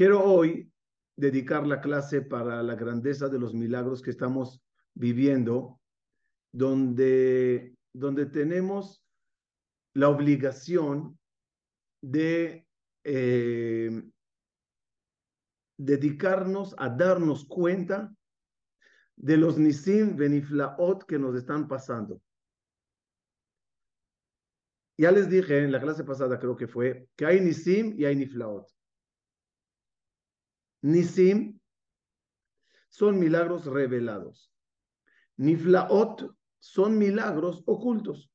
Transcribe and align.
Quiero 0.00 0.24
hoy 0.24 0.72
dedicar 1.14 1.66
la 1.66 1.82
clase 1.82 2.22
para 2.22 2.62
la 2.62 2.74
grandeza 2.74 3.28
de 3.28 3.38
los 3.38 3.52
milagros 3.52 4.00
que 4.00 4.08
estamos 4.08 4.62
viviendo, 4.94 5.78
donde, 6.54 7.76
donde 7.92 8.24
tenemos 8.24 9.04
la 9.92 10.08
obligación 10.08 11.18
de 12.02 12.66
eh, 13.04 14.02
dedicarnos 15.78 16.74
a 16.78 16.88
darnos 16.88 17.44
cuenta 17.44 18.10
de 19.16 19.36
los 19.36 19.58
nisim 19.58 20.16
beniflaot 20.16 21.04
que 21.04 21.18
nos 21.18 21.36
están 21.36 21.68
pasando. 21.68 22.22
Ya 24.96 25.12
les 25.12 25.28
dije 25.28 25.62
en 25.62 25.72
la 25.72 25.80
clase 25.82 26.04
pasada, 26.04 26.38
creo 26.38 26.56
que 26.56 26.68
fue, 26.68 27.06
que 27.16 27.26
hay 27.26 27.42
nisim 27.42 27.92
y 27.98 28.06
hay 28.06 28.16
niflaot. 28.16 28.79
Nisim 30.82 31.60
son 32.88 33.18
milagros 33.18 33.66
revelados. 33.66 34.52
Niflaot 35.36 36.36
son 36.58 36.98
milagros 36.98 37.62
ocultos. 37.66 38.30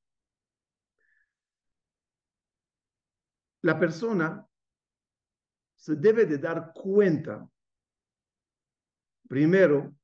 La 3.62 3.80
persona 3.80 4.48
se 5.76 5.96
debe 5.96 6.26
de 6.26 6.38
dar 6.38 6.72
cuenta, 6.74 7.48
primero, 9.28 9.96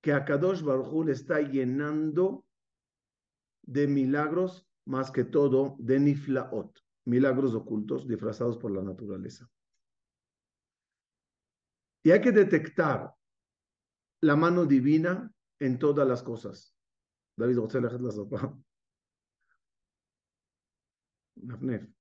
que 0.00 0.12
Akadosh 0.12 0.62
Baruj 0.62 1.06
le 1.06 1.12
está 1.12 1.40
llenando 1.40 2.44
de 3.62 3.86
milagros, 3.86 4.66
más 4.84 5.10
que 5.10 5.24
todo 5.24 5.76
de 5.78 6.00
niflaot, 6.00 6.76
milagros 7.04 7.54
ocultos 7.54 8.08
disfrazados 8.08 8.58
por 8.58 8.72
la 8.72 8.82
naturaleza. 8.82 9.48
Y 12.02 12.10
hay 12.10 12.20
que 12.20 12.32
detectar 12.32 13.14
la 14.20 14.36
mano 14.36 14.64
divina 14.66 15.32
en 15.60 15.78
todas 15.78 16.06
las 16.06 16.22
cosas. 16.22 16.74
David. 17.36 17.58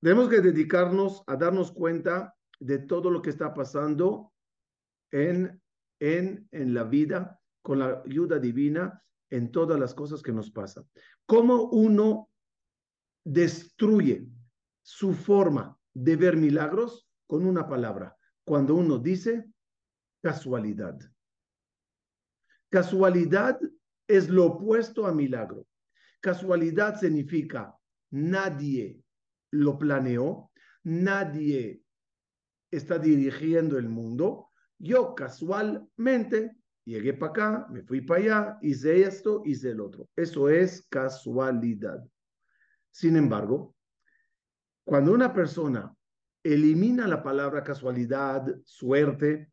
Tenemos 0.00 0.28
que 0.28 0.40
dedicarnos 0.40 1.22
a 1.26 1.36
darnos 1.36 1.72
cuenta 1.72 2.36
de 2.60 2.78
todo 2.78 3.10
lo 3.10 3.22
que 3.22 3.30
está 3.30 3.54
pasando 3.54 4.32
en, 5.10 5.62
en, 5.98 6.46
en 6.52 6.74
la 6.74 6.84
vida 6.84 7.40
con 7.62 7.78
la 7.78 8.02
ayuda 8.04 8.38
divina 8.38 9.02
en 9.30 9.50
todas 9.50 9.80
las 9.80 9.94
cosas 9.94 10.22
que 10.22 10.32
nos 10.32 10.50
pasan. 10.50 10.86
¿Cómo 11.26 11.64
uno 11.70 12.30
destruye 13.24 14.28
su 14.82 15.14
forma 15.14 15.78
de 15.94 16.16
ver 16.16 16.36
milagros 16.36 17.08
con 17.26 17.46
una 17.46 17.66
palabra? 17.66 18.16
Cuando 18.44 18.74
uno 18.74 18.98
dice 18.98 19.44
casualidad. 20.22 20.98
Casualidad 22.70 23.58
es 24.06 24.28
lo 24.28 24.46
opuesto 24.46 25.06
a 25.06 25.12
milagro. 25.12 25.66
Casualidad 26.20 26.98
significa 26.98 27.76
nadie 28.10 29.00
lo 29.50 29.78
planeó, 29.78 30.50
nadie 30.82 31.82
está 32.70 32.98
dirigiendo 32.98 33.78
el 33.78 33.88
mundo. 33.88 34.50
Yo 34.78 35.14
casualmente 35.14 36.56
llegué 36.84 37.14
para 37.14 37.30
acá, 37.30 37.66
me 37.70 37.82
fui 37.82 38.00
para 38.00 38.20
allá, 38.20 38.58
hice 38.62 39.02
esto, 39.02 39.42
hice 39.44 39.70
el 39.70 39.80
otro. 39.80 40.08
Eso 40.16 40.48
es 40.48 40.86
casualidad. 40.88 42.04
Sin 42.90 43.16
embargo, 43.16 43.74
cuando 44.84 45.12
una 45.12 45.32
persona 45.32 45.94
elimina 46.44 47.08
la 47.08 47.22
palabra 47.22 47.64
casualidad, 47.64 48.46
suerte, 48.64 49.50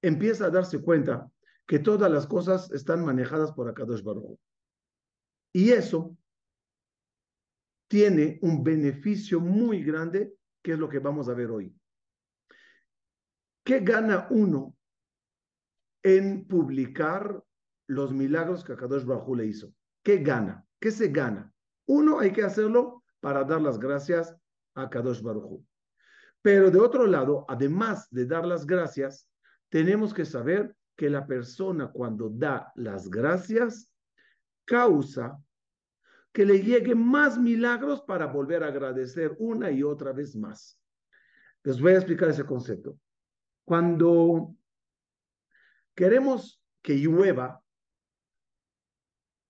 empieza 0.00 0.46
a 0.46 0.50
darse 0.50 0.80
cuenta 0.80 1.30
que 1.66 1.80
todas 1.80 2.10
las 2.10 2.26
cosas 2.26 2.70
están 2.70 3.04
manejadas 3.04 3.52
por 3.52 3.68
Akadosh 3.68 4.02
Baruch. 4.02 4.38
Y 5.52 5.70
eso 5.70 6.16
tiene 7.88 8.38
un 8.42 8.62
beneficio 8.62 9.40
muy 9.40 9.82
grande, 9.82 10.32
que 10.62 10.72
es 10.72 10.78
lo 10.78 10.88
que 10.88 11.00
vamos 11.00 11.28
a 11.28 11.34
ver 11.34 11.50
hoy. 11.50 11.74
¿Qué 13.64 13.80
gana 13.80 14.28
uno 14.30 14.76
en 16.02 16.46
publicar 16.46 17.44
los 17.88 18.12
milagros 18.12 18.64
que 18.64 18.72
Akadosh 18.72 19.04
Baruch 19.04 19.36
le 19.36 19.46
hizo? 19.46 19.74
¿Qué 20.04 20.18
gana? 20.18 20.64
¿Qué 20.80 20.92
se 20.92 21.08
gana? 21.08 21.52
Uno, 21.86 22.20
hay 22.20 22.32
que 22.32 22.42
hacerlo 22.42 23.02
para 23.18 23.44
dar 23.44 23.60
las 23.60 23.78
gracias 23.78 24.34
a 24.74 24.88
Kadosh 24.88 25.20
Baruch. 25.20 25.69
Pero 26.42 26.70
de 26.70 26.80
otro 26.80 27.06
lado, 27.06 27.44
además 27.48 28.08
de 28.10 28.26
dar 28.26 28.46
las 28.46 28.66
gracias, 28.66 29.28
tenemos 29.68 30.14
que 30.14 30.24
saber 30.24 30.74
que 30.96 31.10
la 31.10 31.26
persona 31.26 31.90
cuando 31.90 32.28
da 32.28 32.72
las 32.76 33.08
gracias 33.08 33.92
causa 34.64 35.38
que 36.32 36.44
le 36.44 36.62
lleguen 36.62 37.04
más 37.04 37.38
milagros 37.38 38.02
para 38.02 38.26
volver 38.26 38.62
a 38.62 38.68
agradecer 38.68 39.34
una 39.38 39.70
y 39.70 39.82
otra 39.82 40.12
vez 40.12 40.36
más. 40.36 40.78
Les 41.64 41.80
voy 41.80 41.92
a 41.92 41.96
explicar 41.96 42.28
ese 42.28 42.44
concepto. 42.44 42.98
Cuando 43.64 44.54
queremos 45.94 46.62
que 46.82 46.94
llueva, 46.94 47.62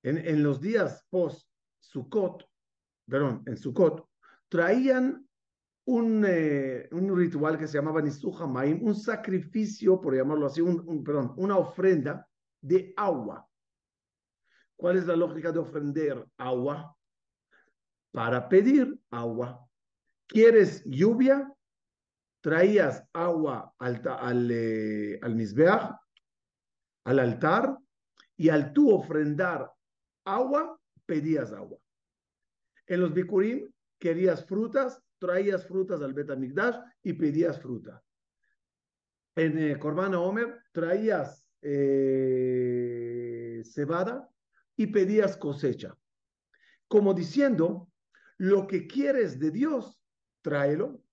en, 0.02 0.42
los 0.42 0.60
días 0.60 1.06
post 1.10 1.46
Sukkot, 1.80 2.48
perdón, 3.06 3.42
en 3.46 3.56
Sukkot, 3.56 4.08
traían 4.48 5.28
un, 5.86 6.24
eh, 6.26 6.88
un 6.92 7.16
ritual 7.16 7.58
que 7.58 7.66
se 7.66 7.78
llamaba 7.78 8.02
Nisuja 8.02 8.46
Maim, 8.46 8.82
un 8.82 8.94
sacrificio, 8.94 10.00
por 10.00 10.14
llamarlo 10.14 10.46
así, 10.46 10.60
un, 10.60 11.02
perdón, 11.02 11.34
una 11.36 11.56
ofrenda 11.56 12.28
de 12.60 12.92
agua. 12.96 13.46
¿Cuál 14.76 14.98
es 14.98 15.06
la 15.06 15.16
lógica 15.16 15.52
de 15.52 15.58
ofrender 15.58 16.24
agua? 16.38 16.96
Para 18.12 18.48
pedir 18.48 18.98
agua. 19.10 19.66
¿Quieres 20.26 20.82
lluvia? 20.84 21.52
Traías 22.40 23.04
agua 23.12 23.74
al, 23.78 24.00
al, 24.06 24.50
eh, 24.50 25.18
al 25.22 25.36
al 27.04 27.18
altar, 27.18 27.78
y 28.36 28.48
al 28.48 28.72
tú 28.72 28.90
ofrendar 28.90 29.70
agua, 30.24 30.80
pedías 31.04 31.52
agua. 31.52 31.78
En 32.86 33.00
los 33.00 33.12
bikurim 33.12 33.70
querías 33.98 34.46
frutas, 34.46 35.02
traías 35.20 35.66
frutas 35.66 36.02
al 36.02 36.14
Betamigdash 36.14 36.76
y 37.04 37.12
pedías 37.12 37.60
fruta. 37.60 38.02
En 39.36 39.56
eh, 39.58 39.78
Corbana 39.78 40.18
Omer 40.18 40.64
traías 40.72 41.46
eh, 41.62 43.62
cebada 43.64 44.28
y 44.76 44.88
pedías 44.88 45.36
cosecha. 45.36 45.96
Como 46.88 47.14
diciendo, 47.14 47.88
lo 48.38 48.66
que 48.66 48.88
quieres 48.88 49.38
de 49.38 49.52
Dios, 49.52 50.02
tráelo, 50.42 51.04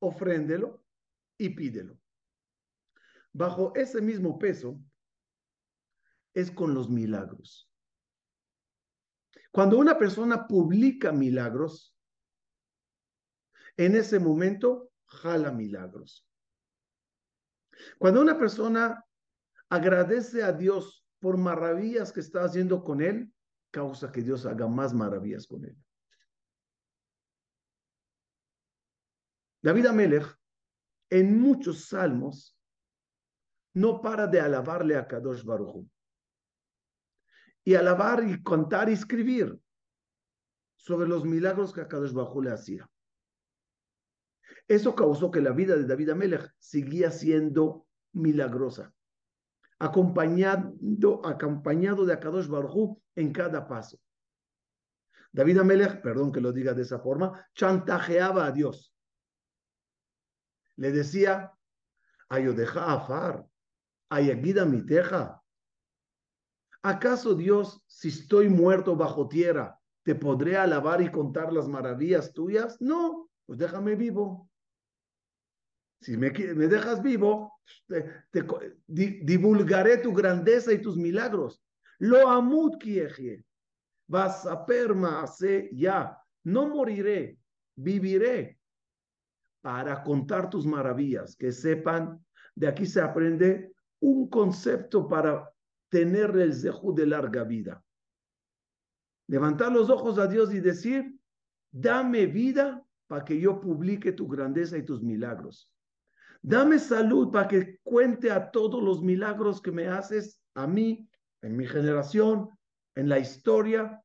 ofréndelo 0.00 0.84
y 1.38 1.50
pídelo. 1.50 1.98
Bajo 3.32 3.72
ese 3.74 4.02
mismo 4.02 4.38
peso 4.38 4.78
es 6.34 6.50
con 6.50 6.74
los 6.74 6.90
milagros. 6.90 7.70
Cuando 9.52 9.78
una 9.78 9.96
persona 9.96 10.48
publica 10.48 11.12
milagros, 11.12 11.93
en 13.76 13.96
ese 13.96 14.18
momento 14.18 14.90
jala 15.06 15.50
milagros. 15.50 16.26
Cuando 17.98 18.20
una 18.20 18.38
persona 18.38 19.04
agradece 19.68 20.42
a 20.42 20.52
Dios 20.52 21.04
por 21.18 21.36
maravillas 21.36 22.12
que 22.12 22.20
está 22.20 22.44
haciendo 22.44 22.84
con 22.84 23.00
él, 23.00 23.32
causa 23.70 24.12
que 24.12 24.22
Dios 24.22 24.46
haga 24.46 24.68
más 24.68 24.94
maravillas 24.94 25.46
con 25.46 25.64
él. 25.64 25.76
David 29.62 29.86
Amelech, 29.86 30.38
en 31.10 31.40
muchos 31.40 31.86
salmos, 31.86 32.56
no 33.72 34.00
para 34.00 34.26
de 34.26 34.40
alabarle 34.40 34.96
a 34.96 35.06
Kadosh 35.08 35.42
Baruch 35.42 35.88
y 37.64 37.74
alabar 37.74 38.22
y 38.22 38.42
contar 38.42 38.88
y 38.88 38.92
escribir 38.92 39.58
sobre 40.76 41.08
los 41.08 41.24
milagros 41.24 41.72
que 41.72 41.80
a 41.80 41.88
Kadosh 41.88 42.12
Baruch 42.12 42.44
le 42.44 42.52
hacía. 42.52 42.90
Eso 44.66 44.94
causó 44.94 45.30
que 45.30 45.40
la 45.40 45.52
vida 45.52 45.76
de 45.76 45.86
David 45.86 46.10
Amelech 46.10 46.54
seguía 46.58 47.10
siendo 47.10 47.86
milagrosa, 48.12 48.94
acompañado, 49.78 50.74
de 50.76 52.12
Akadosh 52.12 52.48
Baruj 52.48 52.98
en 53.14 53.32
cada 53.32 53.68
paso. 53.68 53.98
David 55.32 55.58
Amelech, 55.58 56.00
perdón 56.00 56.32
que 56.32 56.40
lo 56.40 56.52
diga 56.52 56.72
de 56.74 56.82
esa 56.82 57.00
forma, 57.00 57.46
chantajeaba 57.54 58.46
a 58.46 58.52
Dios. 58.52 58.94
Le 60.76 60.92
decía, 60.92 61.52
Ayodeja 62.28 62.92
afar, 62.92 63.46
Ayagida 64.08 64.64
mi 64.64 64.86
teja. 64.86 65.42
¿Acaso 66.82 67.34
Dios, 67.34 67.82
si 67.86 68.08
estoy 68.08 68.48
muerto 68.48 68.94
bajo 68.94 69.26
tierra, 69.26 69.80
te 70.04 70.14
podré 70.14 70.56
alabar 70.56 71.00
y 71.00 71.10
contar 71.10 71.52
las 71.52 71.66
maravillas 71.66 72.32
tuyas? 72.32 72.80
No, 72.80 73.30
pues 73.46 73.58
déjame 73.58 73.96
vivo. 73.96 74.48
Si 76.04 76.18
me, 76.18 76.30
me 76.30 76.68
dejas 76.68 77.02
vivo, 77.02 77.58
te, 77.86 78.04
divulgaré 78.86 79.96
tu 79.96 80.12
grandeza 80.12 80.70
y 80.70 80.82
tus 80.82 80.98
milagros. 80.98 81.62
Lo 81.98 82.28
amut 82.28 82.76
kiejie. 82.78 83.42
Vas 84.06 84.44
a 84.44 84.66
permaase 84.66 85.70
ya. 85.72 86.18
No 86.44 86.68
moriré, 86.68 87.38
viviré 87.74 88.58
para 89.62 90.02
contar 90.02 90.50
tus 90.50 90.66
maravillas. 90.66 91.36
Que 91.36 91.50
sepan, 91.50 92.22
de 92.54 92.68
aquí 92.68 92.84
se 92.84 93.00
aprende 93.00 93.72
un 94.00 94.28
concepto 94.28 95.08
para 95.08 95.50
tener 95.88 96.36
el 96.36 96.52
zehu 96.52 96.94
de 96.94 97.06
larga 97.06 97.44
vida. 97.44 97.82
Levantar 99.26 99.72
los 99.72 99.88
ojos 99.88 100.18
a 100.18 100.26
Dios 100.26 100.52
y 100.52 100.60
decir, 100.60 101.18
dame 101.72 102.26
vida 102.26 102.84
para 103.06 103.24
que 103.24 103.40
yo 103.40 103.58
publique 103.58 104.12
tu 104.12 104.28
grandeza 104.28 104.76
y 104.76 104.82
tus 104.82 105.02
milagros. 105.02 105.70
Dame 106.46 106.78
salud 106.78 107.32
para 107.32 107.48
que 107.48 107.78
cuente 107.82 108.30
a 108.30 108.50
todos 108.50 108.82
los 108.82 109.02
milagros 109.02 109.62
que 109.62 109.72
me 109.72 109.88
haces 109.88 110.38
a 110.52 110.66
mí, 110.66 111.08
en 111.40 111.56
mi 111.56 111.66
generación, 111.66 112.50
en 112.94 113.08
la 113.08 113.18
historia. 113.18 114.04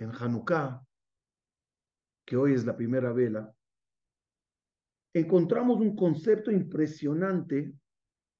En 0.00 0.10
Hanukkah, 0.10 0.84
que 2.26 2.36
hoy 2.36 2.54
es 2.54 2.66
la 2.66 2.76
primera 2.76 3.12
vela, 3.12 3.54
encontramos 5.14 5.78
un 5.78 5.94
concepto 5.94 6.50
impresionante 6.50 7.74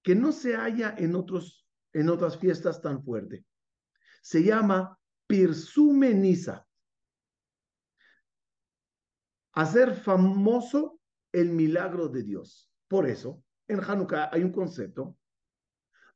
que 0.02 0.17
no 0.17 0.32
se 0.32 0.56
halla 0.56 0.96
en, 0.99 1.14
otros, 1.14 1.64
otras 1.94 2.37
fiestas 2.38 2.82
tan 2.82 3.05
fuerte. 3.05 3.46
Se 4.20 4.43
llama 4.43 4.99
Pirsumeniza 5.28 6.65
hacer 9.56 9.94
famoso 9.94 11.00
el 11.32 11.50
milagro 11.50 12.08
de 12.08 12.22
Dios. 12.22 12.70
Por 12.88 13.08
eso, 13.08 13.42
en 13.66 13.80
Hanukkah 13.80 14.30
hay 14.32 14.44
un 14.44 14.52
concepto 14.52 15.16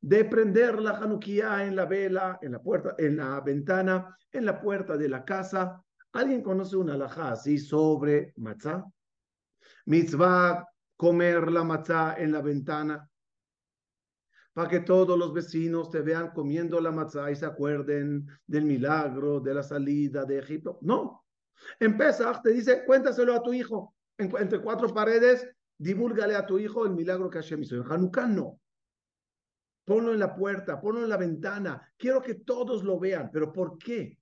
de 0.00 0.25
prender 0.25 0.78
la 0.78 0.92
Hanukkah 0.92 1.64
en 1.64 1.75
la 1.75 1.87
vela, 1.87 2.38
en 2.42 2.52
la 2.52 2.62
puerta, 2.62 2.94
en 2.98 3.16
la 3.16 3.40
ventana, 3.40 4.16
en 4.31 4.44
la 4.44 4.60
puerta 4.60 4.96
de 4.96 5.08
la 5.08 5.25
casa. 5.25 5.82
¿Alguien 6.12 6.42
conoce 6.42 6.76
una 6.76 6.94
alajá 6.94 7.32
así 7.32 7.58
sobre 7.58 8.32
matzah? 8.37 8.84
Mitzvah, 9.87 10.66
comer 10.96 11.50
la 11.50 11.64
matzah 11.64 12.16
en 12.19 12.32
la 12.32 12.42
ventana 12.42 13.10
para 14.52 14.69
que 14.69 14.81
todos 14.81 15.19
los 15.19 15.32
vecinos 15.32 15.90
te 15.90 16.00
vean 16.00 16.32
comiendo 16.32 16.81
la 16.81 16.90
matzah 16.90 17.31
y 17.31 17.37
se 17.37 17.46
acuerden 17.46 18.26
del 18.46 18.64
milagro 18.64 19.40
de 19.40 19.54
la 19.54 19.62
salida 19.62 20.25
de 20.25 20.38
Egipto. 20.38 20.78
No, 20.82 21.25
en 21.79 21.97
Pesach 21.97 22.43
te 22.43 22.51
dice, 22.51 22.85
cuéntaselo 22.85 23.35
a 23.35 23.43
tu 23.43 23.53
hijo. 23.53 23.95
entre 24.19 24.61
cuatro 24.61 24.93
paredes, 24.93 25.49
divúlgale 25.79 26.37
a 26.37 26.47
tu 26.47 26.59
hijo 26.59 26.85
el 26.85 26.93
milagro 26.93 27.31
que 27.31 27.39
Hashem 27.39 27.62
hizo. 27.62 27.77
En 27.77 27.91
Hanukkah 27.91 28.27
no. 28.27 28.61
Ponlo 29.85 30.12
en 30.12 30.21
la 30.21 30.35
puerta, 30.35 30.81
ponlo 30.81 31.03
en 31.03 31.09
la 31.09 31.17
ventana. 31.17 31.93
Quiero 31.97 32.21
que 32.21 32.35
todos 32.35 32.85
lo 32.85 32.99
vean. 32.99 33.31
¿Pero 33.33 33.53
por 33.53 33.79
qué? 33.79 34.19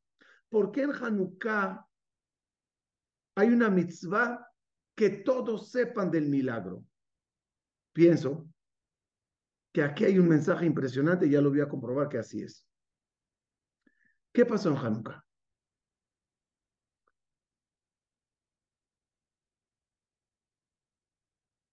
Porque 0.49 0.83
en 0.83 0.93
Hanukkah 0.93 1.85
hay 3.35 3.49
una 3.49 3.69
mitzvah 3.69 4.47
que 4.95 5.11
todos 5.11 5.71
sepan 5.71 6.11
del 6.11 6.29
milagro. 6.29 6.85
Pienso 7.93 8.49
que 9.73 9.83
aquí 9.83 10.05
hay 10.05 10.19
un 10.19 10.29
mensaje 10.29 10.65
impresionante 10.65 11.27
y 11.27 11.31
ya 11.31 11.41
lo 11.41 11.51
voy 11.51 11.61
a 11.61 11.69
comprobar 11.69 12.09
que 12.09 12.19
así 12.19 12.43
es. 12.43 12.67
¿Qué 14.33 14.47
pasó 14.47 14.71
en 14.71 14.77
Hanukkah? 14.77 15.28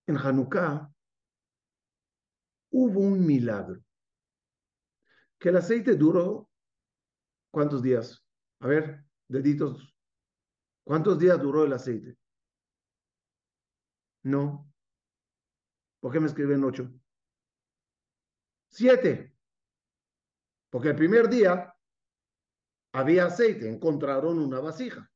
En 0.08 0.18
Hanukkah 0.18 0.92
hubo 2.72 3.00
un 3.00 3.26
milagro. 3.26 3.82
Que 5.40 5.50
el 5.50 5.58
aceite 5.58 5.96
duró, 5.96 6.50
¿cuántos 7.52 7.82
días? 7.82 8.24
A 8.60 8.68
ver, 8.68 9.06
deditos, 9.28 9.94
¿cuántos 10.84 11.20
días 11.20 11.42
duró 11.42 11.64
el 11.64 11.74
aceite? 11.74 12.18
No. 14.24 14.72
¿Por 16.00 16.12
qué 16.12 16.20
me 16.20 16.28
escriben 16.28 16.64
ocho? 16.64 16.92
Siete. 18.70 19.36
Porque 20.70 20.90
el 20.90 20.96
primer 20.96 21.30
día 21.30 21.74
había 22.94 23.26
aceite, 23.26 23.70
encontraron 23.70 24.40
una 24.40 24.60
vasija. 24.60 25.10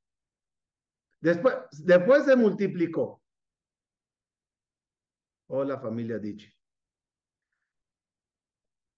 Después, 1.19 1.55
después 1.71 2.25
se 2.25 2.35
multiplicó. 2.35 3.18
Hola 5.51 5.79
familia 5.79 6.19
Dichi. 6.19 6.47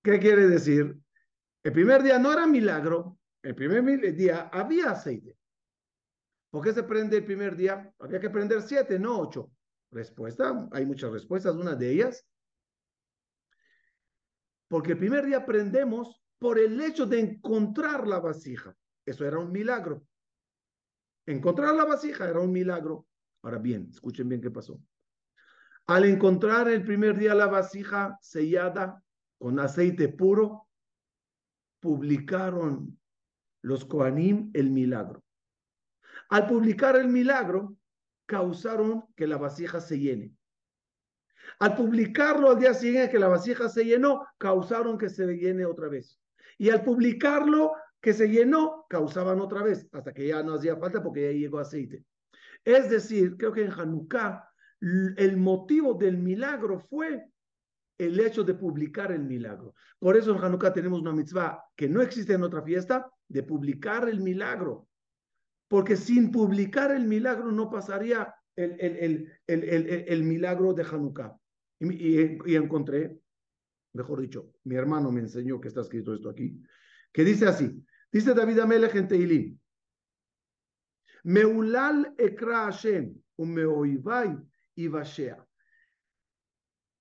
¿Qué 0.03 0.19
quiere 0.19 0.48
decir? 0.48 0.98
El 1.63 1.71
primer 1.71 2.03
día 2.03 2.19
no 2.19 2.33
era 2.33 2.45
milagro, 2.45 3.19
el 3.42 3.56
primer 3.56 4.13
día 4.13 4.50
había 4.51 4.92
aceite. 4.92 5.38
¿Por 6.50 6.62
qué 6.62 6.74
se 6.74 6.83
prende 6.83 7.18
el 7.18 7.25
primer 7.25 7.56
día? 7.56 7.94
Había 8.00 8.19
que 8.19 8.30
prender 8.30 8.62
siete, 8.63 9.00
no 9.00 9.18
ocho. 9.19 9.50
Respuesta, 9.92 10.68
hay 10.74 10.86
muchas 10.86 11.13
respuestas, 11.13 11.56
una 11.56 11.75
de 11.75 11.89
ellas. 11.89 12.27
Porque 14.68 14.92
el 14.92 14.98
primer 14.98 15.25
día 15.25 15.45
prendemos 15.45 16.21
por 16.38 16.59
el 16.59 16.81
hecho 16.81 17.06
de 17.06 17.21
encontrar 17.21 18.06
la 18.07 18.19
vasija. 18.19 18.75
Eso 19.06 19.25
era 19.25 19.39
un 19.39 19.53
milagro. 19.53 20.06
Encontrar 21.25 21.74
la 21.75 21.86
vasija 21.86 22.27
era 22.27 22.42
un 22.42 22.51
milagro. 22.51 23.07
Ahora 23.42 23.57
bien, 23.57 23.88
escuchen 23.89 24.27
bien 24.27 24.42
qué 24.42 24.51
pasó. 24.51 24.81
Al 25.91 26.05
encontrar 26.05 26.69
el 26.69 26.85
primer 26.85 27.17
día 27.17 27.35
la 27.35 27.47
vasija 27.47 28.17
sellada 28.21 29.03
con 29.38 29.59
aceite 29.59 30.07
puro, 30.07 30.69
publicaron 31.81 32.97
los 33.61 33.83
Koanim 33.83 34.51
el 34.53 34.71
milagro. 34.71 35.21
Al 36.29 36.47
publicar 36.47 36.95
el 36.95 37.09
milagro, 37.09 37.75
causaron 38.25 39.03
que 39.17 39.27
la 39.27 39.35
vasija 39.35 39.81
se 39.81 39.99
llene. 39.99 40.33
Al 41.59 41.75
publicarlo 41.75 42.51
al 42.51 42.59
día 42.59 42.73
siguiente 42.73 43.11
que 43.11 43.19
la 43.19 43.27
vasija 43.27 43.67
se 43.67 43.83
llenó, 43.83 44.25
causaron 44.38 44.97
que 44.97 45.09
se 45.09 45.25
llene 45.25 45.65
otra 45.65 45.89
vez. 45.89 46.17
Y 46.57 46.69
al 46.69 46.86
publicarlo 46.86 47.74
que 48.00 48.13
se 48.13 48.29
llenó, 48.29 48.86
causaban 48.88 49.41
otra 49.41 49.62
vez, 49.62 49.89
hasta 49.91 50.13
que 50.13 50.27
ya 50.27 50.41
no 50.41 50.53
hacía 50.53 50.77
falta 50.77 51.03
porque 51.03 51.33
ya 51.33 51.38
llegó 51.38 51.60
aceite. 51.60 52.05
Es 52.63 52.89
decir, 52.89 53.36
creo 53.36 53.51
que 53.51 53.65
en 53.65 53.74
Hanukkah 53.74 54.50
el 54.81 55.38
motivo 55.38 55.93
del 55.93 56.17
milagro 56.17 56.79
fue 56.79 57.25
el 57.97 58.19
hecho 58.19 58.43
de 58.43 58.55
publicar 58.55 59.11
el 59.11 59.23
milagro. 59.23 59.75
Por 60.00 60.17
eso 60.17 60.35
en 60.35 60.43
Hanukkah 60.43 60.73
tenemos 60.73 61.01
una 61.01 61.13
mitzvah 61.13 61.63
que 61.75 61.88
no 61.88 62.01
existe 62.01 62.33
en 62.33 62.43
otra 62.43 62.63
fiesta, 62.63 63.11
de 63.27 63.43
publicar 63.43 64.09
el 64.09 64.21
milagro. 64.21 64.88
Porque 65.67 65.95
sin 65.95 66.31
publicar 66.31 66.91
el 66.91 67.05
milagro 67.05 67.51
no 67.51 67.69
pasaría 67.69 68.33
el, 68.55 68.75
el, 68.79 69.31
el, 69.47 70.05
el 70.07 70.23
milagro 70.23 70.73
de 70.73 70.83
Hanukkah. 70.83 71.38
Y, 71.79 72.55
encontré, 72.55 73.17
mejor 73.93 74.21
dicho, 74.21 74.51
mi 74.63 74.75
hermano 74.75 75.11
me 75.11 75.21
enseñó 75.21 75.61
que 75.61 75.67
está 75.67 75.81
escrito 75.81 76.13
esto 76.13 76.29
aquí, 76.29 76.61
que 77.11 77.23
dice 77.23 77.47
así, 77.47 77.83
dice 78.11 78.33
David 78.33 78.59
Amelech 78.59 78.95
en 78.95 79.07
Teilim, 79.07 79.59
Meulal 81.23 82.13
ekra 82.17 82.65
Hashem, 82.65 83.15
umeoivai 83.38 84.38
y 84.75 84.87
Bashea. 84.87 85.45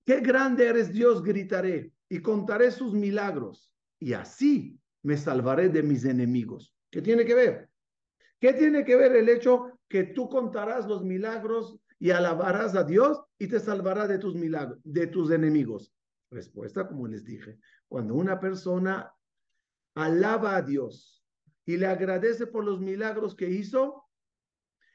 Qué 0.05 0.19
grande 0.19 0.67
eres 0.67 0.91
Dios, 0.91 1.23
gritaré, 1.23 1.93
y 2.09 2.21
contaré 2.21 2.71
sus 2.71 2.93
milagros, 2.93 3.73
y 3.99 4.13
así 4.13 4.79
me 5.03 5.15
salvaré 5.17 5.69
de 5.69 5.83
mis 5.83 6.05
enemigos. 6.05 6.75
¿Qué 6.89 7.01
tiene 7.01 7.25
que 7.25 7.35
ver? 7.35 7.69
¿Qué 8.39 8.53
tiene 8.53 8.83
que 8.83 8.95
ver 8.95 9.15
el 9.15 9.29
hecho 9.29 9.79
que 9.87 10.03
tú 10.03 10.27
contarás 10.27 10.87
los 10.87 11.03
milagros 11.03 11.79
y 11.99 12.09
alabarás 12.09 12.75
a 12.75 12.83
Dios 12.83 13.21
y 13.37 13.47
te 13.47 13.59
salvará 13.59 14.07
de 14.07 14.17
tus 14.17 14.35
milagros, 14.35 14.79
de 14.83 15.07
tus 15.07 15.31
enemigos? 15.31 15.93
Respuesta, 16.31 16.87
como 16.87 17.07
les 17.07 17.23
dije, 17.23 17.59
cuando 17.87 18.15
una 18.15 18.39
persona 18.39 19.13
alaba 19.95 20.55
a 20.55 20.61
Dios 20.61 21.23
y 21.65 21.77
le 21.77 21.85
agradece 21.85 22.47
por 22.47 22.65
los 22.65 22.79
milagros 22.79 23.35
que 23.35 23.49
hizo, 23.49 24.05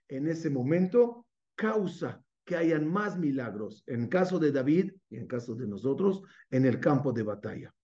en 0.09 0.27
ese 0.27 0.51
momento 0.51 1.27
causa 1.55 2.26
que 2.47 2.57
hayan 2.57 2.91
más 2.91 3.19
milagros, 3.19 3.83
en 3.87 4.07
caso 4.07 4.39
de 4.39 4.53
David 4.53 4.93
y 5.11 5.17
en 5.17 5.27
caso 5.27 5.55
de 5.55 5.67
nosotros, 5.67 6.23
en 6.51 6.65
el 6.65 6.81
campo 6.81 7.13
de 7.13 7.25
batalla. 7.25 7.75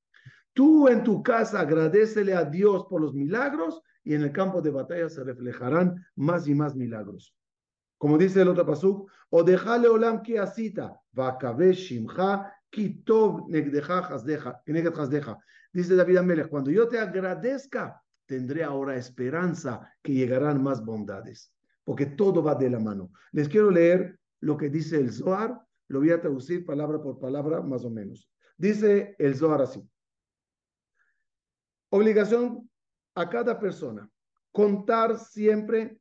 Tú 0.55 0.89
en 0.89 1.03
tu 1.03 1.23
casa 1.23 1.61
agradecele 1.61 2.35
a 2.35 2.45
Dios 2.45 2.87
por 2.89 3.01
los 3.01 3.13
milagros 3.13 3.83
y 4.05 4.15
en 4.15 4.23
el 4.23 4.33
campo 4.33 4.63
de 4.63 4.71
batalla 4.71 5.09
se 5.09 5.25
reflejarán 5.25 6.07
más 6.15 6.47
y 6.47 6.55
más 6.55 6.77
milagros. 6.77 7.35
Como 7.99 8.17
dice 8.19 8.43
el 8.43 8.49
otro 8.49 8.67
pasuk, 8.67 9.11
o 9.31 9.43
dejale 9.43 9.89
olam 9.89 10.23
ki 10.23 10.37
asita, 10.37 11.01
shimcha, 11.13 12.53
ki 12.71 13.03
tov 13.05 13.49
negdeja 13.49 13.99
hasdeja, 13.99 14.63
Dice 15.73 15.95
David 15.95 16.19
Amelech, 16.19 16.49
cuando 16.49 16.71
yo 16.71 16.87
te 16.87 16.99
agradezca 16.99 18.03
tendré 18.27 18.63
ahora 18.63 18.97
esperanza 18.97 19.91
que 20.03 20.13
llegarán 20.13 20.63
más 20.63 20.85
bondades, 20.85 21.53
porque 21.85 22.07
todo 22.07 22.43
va 22.43 22.55
de 22.55 22.71
la 22.71 22.79
mano. 22.79 23.11
Les 23.33 23.49
quiero 23.49 23.71
leer 23.71 24.19
lo 24.43 24.57
que 24.57 24.69
dice 24.69 24.97
el 24.97 25.13
Zohar, 25.13 25.65
lo 25.89 26.01
voy 26.01 26.11
a 26.11 26.21
traducir 26.21 26.67
palabra 26.67 27.01
por 27.01 27.19
palabra 27.19 27.63
más 27.63 27.85
o 27.85 27.91
menos. 27.91 28.29
Dice 28.57 29.15
el 29.19 29.37
Zohar 29.37 29.63
así. 29.63 29.89
Obligación 31.91 32.69
a 33.15 33.31
cada 33.31 33.61
persona, 33.61 34.11
contar 34.51 35.19
siempre 35.19 36.01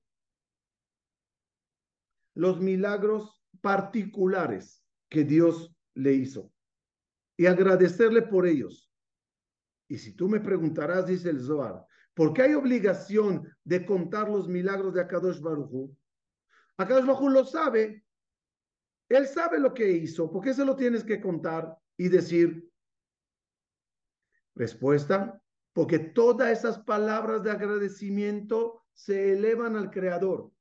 los 2.34 2.60
milagros 2.60 3.44
particulares 3.62 4.84
que 5.08 5.24
Dios 5.24 5.76
le 5.94 6.14
hizo 6.14 6.52
y 7.38 7.46
agradecerle 7.46 8.24
por 8.24 8.48
ellos. 8.48 8.92
Y 9.88 9.98
si 9.98 10.16
tú 10.16 10.28
me 10.28 10.40
preguntarás, 10.40 11.06
dice 11.06 11.30
el 11.30 11.42
Zohar, 11.42 11.86
¿por 12.16 12.34
qué 12.34 12.44
hay 12.44 12.54
obligación 12.56 13.48
de 13.64 13.86
contar 13.86 14.30
los 14.30 14.48
milagros 14.48 14.94
de 14.96 15.02
Akadosh 15.02 15.42
Baruj 15.42 15.92
Akadosh 16.78 17.06
Baruj 17.06 17.30
lo 17.30 17.46
sabe. 17.46 18.04
Él 19.12 19.28
sabe 19.28 19.60
lo 19.60 19.74
que 19.74 19.92
hizo. 19.92 20.32
¿Por 20.32 20.42
qué 20.42 20.54
se 20.54 20.64
lo 20.64 20.76
tienes 20.76 21.04
que 21.04 21.20
contar 21.20 21.78
y 21.98 22.08
decir? 22.08 22.72
Respuesta, 24.56 25.42
porque 25.74 26.00
todas 26.00 26.58
esas 26.58 26.80
palabras 26.80 27.44
de 27.44 27.52
agradecimiento 27.52 28.86
se 28.94 29.34
elevan 29.34 29.76
al 29.76 29.92
Creador. 29.92 30.52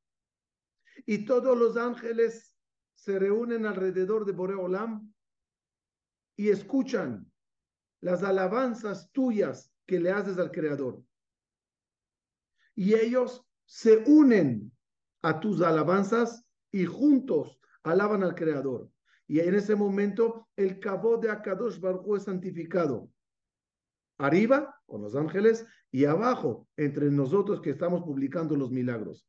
Y 1.06 1.24
todos 1.24 1.56
los 1.56 1.76
ángeles 1.76 2.56
se 2.94 3.20
reúnen 3.20 3.66
alrededor 3.66 4.24
de 4.24 4.32
Boreolam 4.32 5.14
y 6.36 6.48
escuchan 6.48 7.30
las 8.00 8.24
alabanzas 8.24 9.12
tuyas 9.12 9.72
que 9.86 10.00
le 10.00 10.10
haces 10.10 10.38
al 10.38 10.50
Creador. 10.50 11.04
Y 12.74 12.94
ellos 12.94 13.46
se 13.64 13.98
unen 14.08 14.72
a 15.22 15.38
tus 15.38 15.62
alabanzas 15.62 16.44
y 16.72 16.84
juntos 16.86 17.59
alaban 17.82 18.22
al 18.22 18.34
Creador. 18.34 18.90
Y 19.26 19.40
en 19.40 19.54
ese 19.54 19.76
momento 19.76 20.48
el 20.56 20.80
cabo 20.80 21.16
de 21.16 21.30
Akadosh 21.30 21.78
Baruj 21.78 22.16
es 22.16 22.24
santificado. 22.24 23.10
Arriba 24.18 24.74
con 24.86 25.02
los 25.02 25.14
ángeles 25.14 25.66
y 25.90 26.04
abajo 26.04 26.68
entre 26.76 27.10
nosotros 27.10 27.60
que 27.60 27.70
estamos 27.70 28.02
publicando 28.02 28.56
los 28.56 28.70
milagros. 28.70 29.26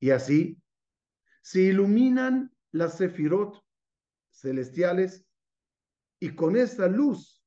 Y 0.00 0.10
así 0.10 0.60
se 1.42 1.62
iluminan 1.62 2.52
las 2.72 2.98
sefirot 2.98 3.64
celestiales 4.30 5.24
y 6.20 6.34
con 6.34 6.56
esa 6.56 6.88
luz 6.88 7.42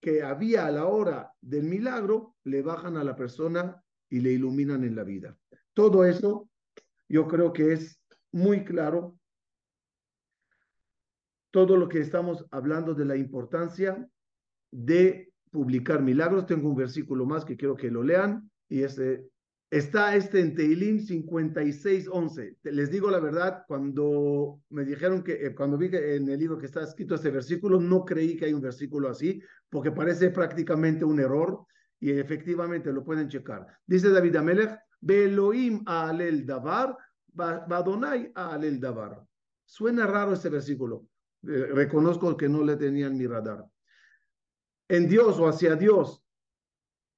que 0.00 0.22
había 0.22 0.66
a 0.66 0.70
la 0.72 0.86
hora 0.86 1.32
del 1.40 1.64
milagro, 1.64 2.34
le 2.44 2.60
bajan 2.60 2.96
a 2.96 3.04
la 3.04 3.14
persona 3.14 3.82
y 4.08 4.20
le 4.20 4.32
iluminan 4.32 4.82
en 4.82 4.96
la 4.96 5.04
vida. 5.04 5.38
Todo 5.74 6.04
eso 6.04 6.50
yo 7.12 7.28
creo 7.28 7.52
que 7.52 7.74
es 7.74 8.00
muy 8.32 8.64
claro. 8.64 9.18
Todo 11.50 11.76
lo 11.76 11.86
que 11.86 12.00
estamos 12.00 12.46
hablando 12.50 12.94
de 12.94 13.04
la 13.04 13.16
importancia 13.16 14.08
de 14.70 15.30
publicar 15.50 16.00
milagros. 16.00 16.46
Tengo 16.46 16.70
un 16.70 16.76
versículo 16.76 17.26
más 17.26 17.44
que 17.44 17.58
quiero 17.58 17.76
que 17.76 17.90
lo 17.90 18.02
lean 18.02 18.50
y 18.70 18.82
ese 18.82 19.30
Está 19.72 20.14
este 20.14 20.38
en 20.40 20.54
Teilim 20.54 20.98
56.11. 20.98 22.58
Les 22.64 22.90
digo 22.90 23.10
la 23.10 23.20
verdad, 23.20 23.64
cuando 23.66 24.60
me 24.68 24.84
dijeron 24.84 25.22
que, 25.22 25.46
eh, 25.46 25.54
cuando 25.54 25.78
vi 25.78 25.88
que 25.88 26.16
en 26.16 26.28
el 26.28 26.38
libro 26.38 26.58
que 26.58 26.66
está 26.66 26.82
escrito 26.82 27.14
este 27.14 27.30
versículo, 27.30 27.80
no 27.80 28.04
creí 28.04 28.36
que 28.36 28.44
hay 28.44 28.52
un 28.52 28.60
versículo 28.60 29.08
así, 29.08 29.40
porque 29.70 29.90
parece 29.90 30.28
prácticamente 30.28 31.06
un 31.06 31.20
error 31.20 31.64
y 31.98 32.10
efectivamente 32.10 32.92
lo 32.92 33.02
pueden 33.02 33.28
checar. 33.30 33.66
Dice 33.86 34.10
David 34.10 34.36
Amelech, 34.36 34.78
Beloim 35.02 35.82
alel 35.86 36.46
davar, 36.46 36.96
Badonai 37.34 38.30
alel 38.34 38.78
davar. 38.80 39.20
Suena 39.64 40.06
raro 40.06 40.32
este 40.32 40.48
versículo. 40.48 41.08
Eh, 41.42 41.66
reconozco 41.72 42.36
que 42.36 42.48
no 42.48 42.62
le 42.62 42.76
tenían 42.76 43.16
mi 43.16 43.26
radar. 43.26 43.66
En 44.88 45.08
Dios 45.08 45.38
o 45.40 45.48
hacia 45.48 45.74
Dios 45.74 46.22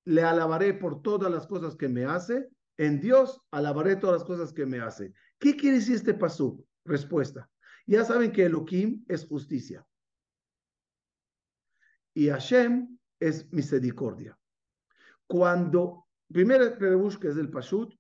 le 0.06 0.22
alabaré 0.22 0.74
por 0.74 1.02
todas 1.02 1.30
las 1.30 1.46
cosas 1.46 1.76
que 1.76 1.88
me 1.88 2.04
hace. 2.04 2.48
En 2.78 3.00
Dios 3.00 3.40
alabaré 3.50 3.96
todas 3.96 4.20
las 4.20 4.24
cosas 4.24 4.52
que 4.52 4.64
me 4.64 4.80
hace. 4.80 5.12
¿Qué 5.38 5.54
quiere 5.54 5.76
decir 5.76 5.96
este 5.96 6.14
pasú? 6.14 6.64
Respuesta. 6.84 7.50
Ya 7.86 8.04
saben 8.04 8.32
que 8.32 8.46
Elohim 8.46 9.04
es 9.08 9.26
justicia. 9.26 9.86
Y 12.14 12.28
Hashem 12.28 12.98
es 13.20 13.52
misericordia. 13.52 14.38
Cuando, 15.26 16.03
primero 16.32 16.76
que 16.78 17.28
es 17.28 17.36
el 17.36 17.50
Pashut, 17.50 17.94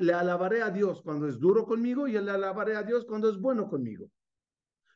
le 0.00 0.12
alabaré 0.12 0.62
a 0.62 0.70
Dios 0.70 1.02
cuando 1.02 1.28
es 1.28 1.38
duro 1.38 1.64
conmigo 1.64 2.08
y 2.08 2.12
le 2.12 2.30
alabaré 2.30 2.76
a 2.76 2.82
Dios 2.82 3.04
cuando 3.04 3.30
es 3.30 3.38
bueno 3.38 3.68
conmigo. 3.68 4.10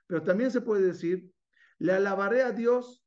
Pero 0.07 0.23
también 0.23 0.51
se 0.51 0.61
puede 0.61 0.83
decir, 0.83 1.33
le 1.79 1.93
alabaré 1.93 2.43
a 2.43 2.53
Dios 2.53 3.05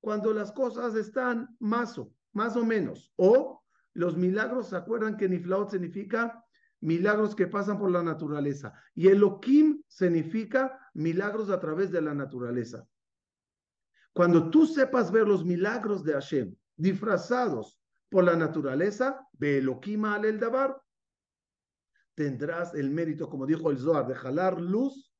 cuando 0.00 0.32
las 0.32 0.52
cosas 0.52 0.94
están 0.94 1.56
maso, 1.58 2.12
más 2.32 2.56
o 2.56 2.64
menos. 2.64 3.12
O 3.16 3.64
los 3.94 4.16
milagros, 4.16 4.68
¿se 4.68 4.76
acuerdan 4.76 5.16
que 5.16 5.28
Niflaot 5.28 5.70
significa 5.70 6.44
milagros 6.80 7.34
que 7.34 7.46
pasan 7.46 7.78
por 7.78 7.90
la 7.90 8.02
naturaleza? 8.02 8.72
Y 8.94 9.08
Elohim 9.08 9.82
significa 9.88 10.78
milagros 10.94 11.50
a 11.50 11.58
través 11.58 11.90
de 11.90 12.02
la 12.02 12.14
naturaleza. 12.14 12.86
Cuando 14.12 14.50
tú 14.50 14.66
sepas 14.66 15.10
ver 15.10 15.26
los 15.26 15.44
milagros 15.44 16.04
de 16.04 16.12
Hashem 16.12 16.54
disfrazados 16.76 17.77
por 18.08 18.24
la 18.24 18.36
naturaleza, 18.36 19.26
Elohim 19.40 20.04
al 20.04 20.24
el 20.24 20.40
Dabar, 20.40 20.80
tendrás 22.14 22.74
el 22.74 22.90
mérito, 22.90 23.28
como 23.28 23.46
dijo 23.46 23.70
el 23.70 23.78
Zohar, 23.78 24.06
de 24.06 24.14
jalar 24.14 24.60
luz 24.60 25.12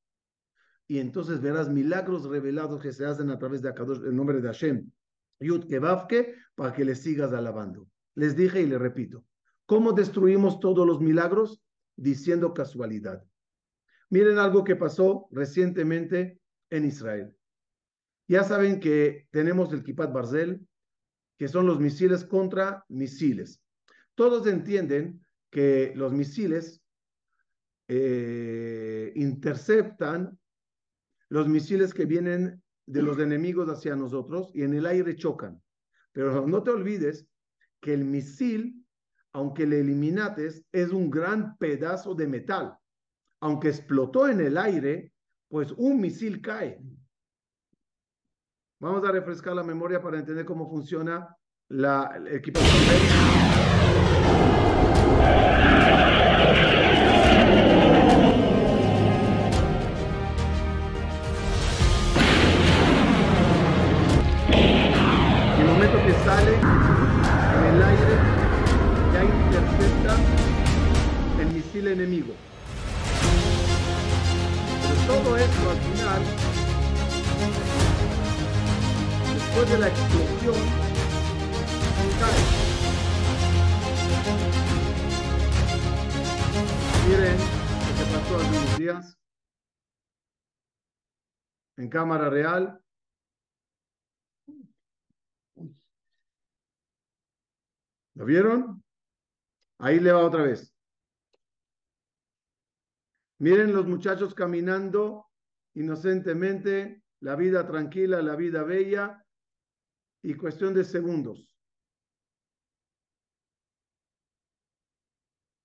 y 0.88 0.98
entonces 0.98 1.40
verás 1.40 1.68
milagros 1.68 2.24
revelados 2.24 2.82
que 2.82 2.92
se 2.92 3.04
hacen 3.04 3.30
a 3.30 3.38
través 3.38 3.60
de 3.62 3.68
el 3.68 4.16
nombre 4.16 4.40
de 4.40 4.48
Hashem. 4.48 4.90
Yud 5.38 5.68
Kebavke, 5.68 6.34
para 6.54 6.72
que 6.72 6.84
le 6.84 6.94
sigas 6.94 7.32
alabando. 7.32 7.88
Les 8.14 8.34
dije 8.34 8.62
y 8.62 8.66
le 8.66 8.78
repito, 8.78 9.24
¿cómo 9.66 9.92
destruimos 9.92 10.58
todos 10.58 10.86
los 10.86 11.00
milagros? 11.00 11.62
Diciendo 11.94 12.54
casualidad. 12.54 13.22
Miren 14.10 14.38
algo 14.38 14.64
que 14.64 14.76
pasó 14.76 15.28
recientemente 15.30 16.40
en 16.70 16.86
Israel. 16.86 17.36
Ya 18.26 18.42
saben 18.42 18.80
que 18.80 19.28
tenemos 19.30 19.72
el 19.72 19.84
Kipat 19.84 20.12
Barzel, 20.12 20.66
que 21.38 21.48
son 21.48 21.66
los 21.66 21.80
misiles 21.80 22.24
contra 22.24 22.84
misiles. 22.88 23.62
Todos 24.14 24.46
entienden 24.46 25.24
que 25.50 25.92
los 25.94 26.12
misiles 26.12 26.82
eh, 27.86 29.12
interceptan 29.14 30.38
los 31.30 31.48
misiles 31.48 31.94
que 31.94 32.04
vienen 32.04 32.62
de 32.86 33.02
los 33.02 33.18
enemigos 33.18 33.68
hacia 33.68 33.94
nosotros 33.94 34.50
y 34.54 34.62
en 34.62 34.74
el 34.74 34.86
aire 34.86 35.14
chocan. 35.14 35.62
Pero 36.12 36.46
no 36.46 36.62
te 36.62 36.70
olvides 36.70 37.26
que 37.80 37.94
el 37.94 38.04
misil, 38.04 38.84
aunque 39.32 39.66
le 39.66 39.80
eliminates, 39.80 40.64
es 40.72 40.90
un 40.90 41.10
gran 41.10 41.56
pedazo 41.58 42.14
de 42.14 42.26
metal. 42.26 42.76
Aunque 43.40 43.68
explotó 43.68 44.28
en 44.28 44.40
el 44.40 44.58
aire, 44.58 45.12
pues 45.48 45.72
un 45.72 46.00
misil 46.00 46.40
cae. 46.40 46.80
Vamos 48.80 49.04
a 49.04 49.10
refrescar 49.10 49.54
la 49.54 49.64
memoria 49.64 50.00
para 50.00 50.18
entender 50.18 50.44
cómo 50.44 50.68
funciona 50.70 51.36
la, 51.68 52.12
el 52.16 52.28
equipo. 52.28 52.60
sale 66.24 66.54
en 66.54 67.64
el 67.74 67.82
aire, 67.82 68.14
ya 69.12 69.24
intercepta 69.24 70.16
el 71.40 71.52
misil 71.54 71.88
enemigo. 71.88 72.47
La 79.78 79.88
explosión. 79.88 80.56
Miren 87.08 87.38
lo 87.38 87.92
que 87.96 88.04
pasó 88.12 88.36
hace 88.36 88.58
unos 88.58 88.78
días 88.78 89.18
en 91.76 91.88
cámara 91.88 92.28
real 92.28 92.82
¿Lo 98.14 98.24
vieron? 98.24 98.82
Ahí 99.78 100.00
le 100.00 100.10
va 100.10 100.26
otra 100.26 100.42
vez. 100.42 100.74
Miren 103.38 103.72
los 103.72 103.86
muchachos 103.86 104.34
caminando 104.34 105.28
inocentemente, 105.74 107.04
la 107.20 107.36
vida 107.36 107.64
tranquila, 107.64 108.20
la 108.20 108.34
vida 108.34 108.64
bella, 108.64 109.24
y 110.22 110.34
cuestión 110.34 110.74
de 110.74 110.84
segundos. 110.84 111.54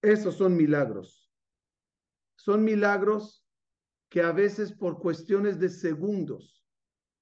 Esos 0.02 0.36
son 0.36 0.56
milagros. 0.56 1.32
Son 2.36 2.64
milagros 2.64 3.46
que 4.10 4.22
a 4.22 4.32
veces 4.32 4.74
por 4.74 5.00
cuestiones 5.00 5.60
de 5.60 5.70
segundos 5.70 6.64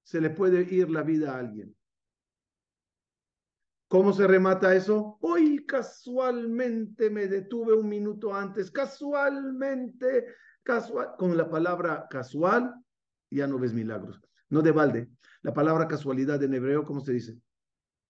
se 0.02 0.20
le 0.20 0.30
puede 0.30 0.62
ir 0.62 0.90
la 0.90 1.02
vida 1.02 1.34
a 1.34 1.38
alguien. 1.38 1.76
¿Cómo 3.88 4.12
se 4.12 4.26
remata 4.26 4.74
eso? 4.74 5.18
Hoy 5.20 5.64
casualmente 5.66 7.10
me 7.10 7.28
detuve 7.28 7.74
un 7.74 7.88
minuto 7.88 8.34
antes, 8.34 8.70
casualmente, 8.70 10.34
casual, 10.62 11.10
con 11.18 11.36
la 11.36 11.48
palabra 11.48 12.06
casual, 12.08 12.74
ya 13.30 13.46
no 13.46 13.58
ves 13.58 13.74
milagros. 13.74 14.20
No 14.48 14.62
de 14.62 14.72
balde. 14.72 15.10
La 15.42 15.52
palabra 15.52 15.88
casualidad 15.88 16.42
en 16.42 16.54
hebreo, 16.54 16.84
¿cómo 16.84 17.00
se 17.00 17.12
dice? 17.12 17.38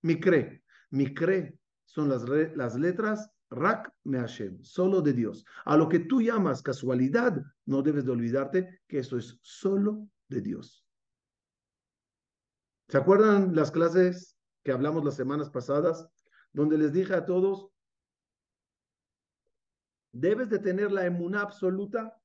Mikre. 0.03 0.63
Mikre 0.91 1.59
son 1.85 2.09
las, 2.09 2.25
las 2.55 2.75
letras 2.77 3.31
Rak 3.51 3.93
me 4.05 4.19
Hashem, 4.19 4.63
solo 4.63 5.03
de 5.03 5.13
Dios. 5.13 5.45
A 5.65 5.77
lo 5.77 5.89
que 5.89 5.99
tú 5.99 6.23
llamas 6.23 6.63
casualidad, 6.63 7.43
no 7.67 7.83
debes 7.83 8.05
de 8.05 8.13
olvidarte 8.13 8.81
que 8.89 8.99
eso 8.99 9.19
es 9.19 9.39
solo 9.43 10.09
de 10.29 10.41
Dios. 10.41 10.87
¿Se 12.89 12.97
acuerdan 12.97 13.55
las 13.55 13.71
clases 13.71 14.37
que 14.65 14.73
hablamos 14.73 15.05
las 15.05 15.17
semanas 15.17 15.51
pasadas, 15.51 16.09
donde 16.53 16.79
les 16.79 16.93
dije 16.93 17.15
a 17.15 17.25
todos, 17.25 17.69
debes 20.13 20.49
de 20.51 20.59
tener 20.59 20.93
la 20.93 21.07
emuná 21.07 21.41
absoluta 21.41 22.19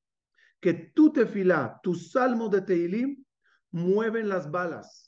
que 0.60 0.74
tu 0.74 1.12
tefilá, 1.12 1.80
tu 1.84 1.96
salmo 1.96 2.50
de 2.50 2.62
Teilim, 2.62 3.26
mueven 3.72 4.30
las 4.30 4.50
balas 4.50 5.08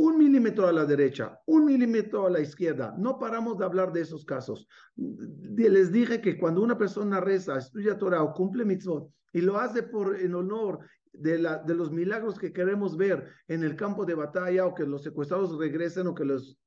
un 0.00 0.16
milímetro 0.16 0.66
a 0.66 0.72
la 0.72 0.86
derecha, 0.86 1.38
un 1.44 1.66
milímetro 1.66 2.26
a 2.26 2.30
la 2.30 2.40
izquierda. 2.40 2.94
No 2.96 3.18
paramos 3.18 3.58
de 3.58 3.66
hablar 3.66 3.92
de 3.92 4.00
esos 4.00 4.24
casos. 4.24 4.66
Les 4.96 5.92
dije 5.92 6.22
que 6.22 6.38
cuando 6.38 6.62
una 6.62 6.78
persona 6.78 7.20
reza, 7.20 7.58
estudia 7.58 7.98
Torah 7.98 8.22
o 8.22 8.32
cumple 8.32 8.64
mitzvot 8.64 9.12
y 9.34 9.42
lo 9.42 9.58
hace 9.58 9.82
por 9.82 10.18
en 10.18 10.34
honor 10.34 10.78
de, 11.12 11.38
la, 11.38 11.58
de 11.58 11.74
los 11.74 11.92
milagros 11.92 12.38
que 12.38 12.50
queremos 12.50 12.96
ver 12.96 13.28
en 13.46 13.62
el 13.62 13.76
campo 13.76 14.06
de 14.06 14.14
batalla 14.14 14.64
o 14.64 14.74
que 14.74 14.86
los 14.86 15.02
secuestrados 15.02 15.58
regresen 15.58 16.06
o 16.06 16.14
que 16.14 16.24
los 16.24 16.58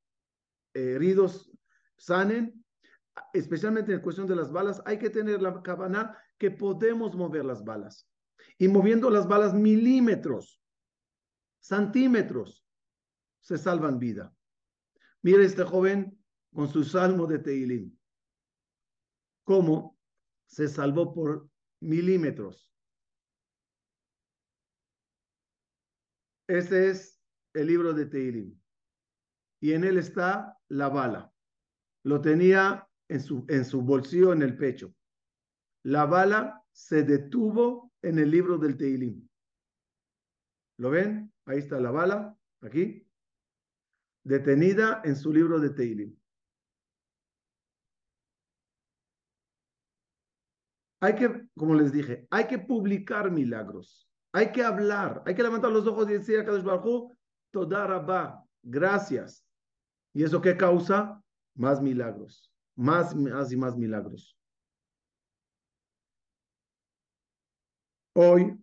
heridos 0.72 1.50
sanen, 1.96 2.64
especialmente 3.32 3.92
en 3.92 4.00
cuestión 4.00 4.28
de 4.28 4.36
las 4.36 4.52
balas, 4.52 4.80
hay 4.84 4.98
que 4.98 5.10
tener 5.10 5.42
la 5.42 5.60
cabana 5.60 6.16
que 6.38 6.52
podemos 6.52 7.16
mover 7.16 7.44
las 7.44 7.64
balas. 7.64 8.08
Y 8.58 8.68
moviendo 8.68 9.10
las 9.10 9.26
balas 9.26 9.54
milímetros, 9.54 10.60
centímetros, 11.64 12.62
se 13.40 13.56
salvan 13.56 13.98
vida. 13.98 14.36
Mire 15.22 15.46
este 15.46 15.64
joven 15.64 16.22
con 16.52 16.68
su 16.68 16.84
salmo 16.84 17.26
de 17.26 17.38
Teilim. 17.38 17.96
Cómo 19.44 19.98
se 20.46 20.68
salvó 20.68 21.14
por 21.14 21.48
milímetros. 21.80 22.68
Ese 26.46 26.90
es 26.90 27.22
el 27.54 27.68
libro 27.68 27.94
de 27.94 28.06
Teilim. 28.06 28.60
Y 29.60 29.72
en 29.72 29.84
él 29.84 29.96
está 29.96 30.58
la 30.68 30.90
bala. 30.90 31.32
Lo 32.02 32.20
tenía 32.20 32.86
en 33.08 33.22
su, 33.22 33.46
en 33.48 33.64
su 33.64 33.80
bolsillo, 33.80 34.34
en 34.34 34.42
el 34.42 34.58
pecho. 34.58 34.94
La 35.82 36.04
bala 36.04 36.62
se 36.72 37.04
detuvo 37.04 37.90
en 38.02 38.18
el 38.18 38.30
libro 38.30 38.58
del 38.58 38.76
Teilim. 38.76 39.23
¿Lo 40.78 40.90
ven? 40.90 41.32
Ahí 41.46 41.58
está 41.58 41.80
la 41.80 41.90
bala, 41.90 42.36
aquí 42.60 43.04
detenida 44.24 45.02
en 45.04 45.16
su 45.16 45.32
libro 45.32 45.60
de 45.60 45.70
Teilim. 45.70 46.16
Hay 51.00 51.14
que, 51.16 51.46
como 51.54 51.74
les 51.74 51.92
dije, 51.92 52.26
hay 52.30 52.46
que 52.46 52.58
publicar 52.58 53.30
milagros, 53.30 54.08
hay 54.32 54.50
que 54.52 54.64
hablar, 54.64 55.22
hay 55.26 55.34
que 55.34 55.42
levantar 55.42 55.70
los 55.70 55.86
ojos 55.86 56.08
y 56.08 56.14
decir 56.14 56.40
a 56.40 56.44
Kadosh 56.44 56.64
Baruj 56.64 57.12
Toda 57.52 58.44
gracias. 58.62 59.46
¿Y 60.12 60.24
eso 60.24 60.40
qué 60.40 60.56
causa? 60.56 61.22
Más 61.54 61.80
milagros, 61.80 62.50
más, 62.74 63.14
más 63.14 63.52
y 63.52 63.56
más 63.56 63.76
milagros. 63.76 64.36
Hoy, 68.16 68.58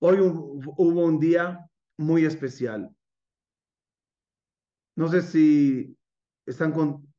hoy 0.00 0.18
hubo 0.20 1.04
un 1.04 1.18
día 1.18 1.68
muy 1.96 2.24
especial. 2.24 2.94
No 4.96 5.08
sé 5.08 5.22
si 5.22 5.96
están, 6.46 6.72
con, 6.72 7.12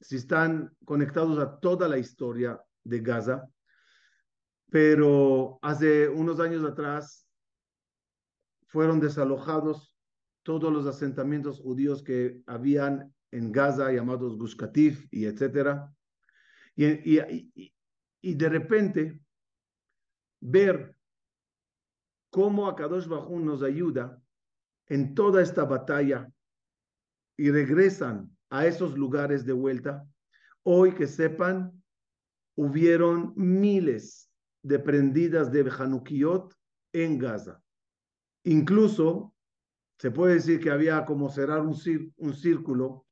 si 0.00 0.16
están 0.16 0.76
conectados 0.84 1.38
a 1.38 1.58
toda 1.58 1.88
la 1.88 1.98
historia 1.98 2.62
de 2.84 3.00
Gaza, 3.00 3.48
pero 4.70 5.58
hace 5.62 6.08
unos 6.08 6.40
años 6.40 6.64
atrás 6.64 7.28
fueron 8.66 9.00
desalojados 9.00 9.96
todos 10.42 10.72
los 10.72 10.86
asentamientos 10.86 11.60
judíos 11.60 12.02
que 12.02 12.42
habían 12.46 13.14
en 13.30 13.50
Gaza, 13.50 13.90
llamados 13.90 14.36
Gush 14.36 14.56
y 15.10 15.26
etcétera. 15.26 15.92
Y, 16.76 18.34
de 18.34 18.48
repente 18.48 19.20
ver 20.40 20.96
cómo 22.34 22.66
Akadosh 22.66 23.06
Bajún 23.06 23.46
nos 23.46 23.62
ayuda 23.62 24.20
en 24.88 25.14
toda 25.14 25.40
esta 25.40 25.62
batalla 25.66 26.28
y 27.36 27.52
regresan 27.52 28.36
a 28.50 28.66
esos 28.66 28.98
lugares 28.98 29.46
de 29.46 29.52
vuelta. 29.52 30.04
Hoy 30.64 30.94
que 30.96 31.06
sepan, 31.06 31.80
hubieron 32.56 33.34
miles 33.36 34.32
de 34.64 34.80
prendidas 34.80 35.52
de 35.52 35.70
Hanukiot 35.78 36.52
en 36.92 37.18
Gaza. 37.18 37.62
Incluso 38.42 39.32
se 40.00 40.10
puede 40.10 40.34
decir 40.34 40.58
que 40.58 40.72
había 40.72 41.04
como 41.04 41.30
cerrar 41.30 41.60
un, 41.60 41.76
un 42.16 42.34
círculo 42.34 43.06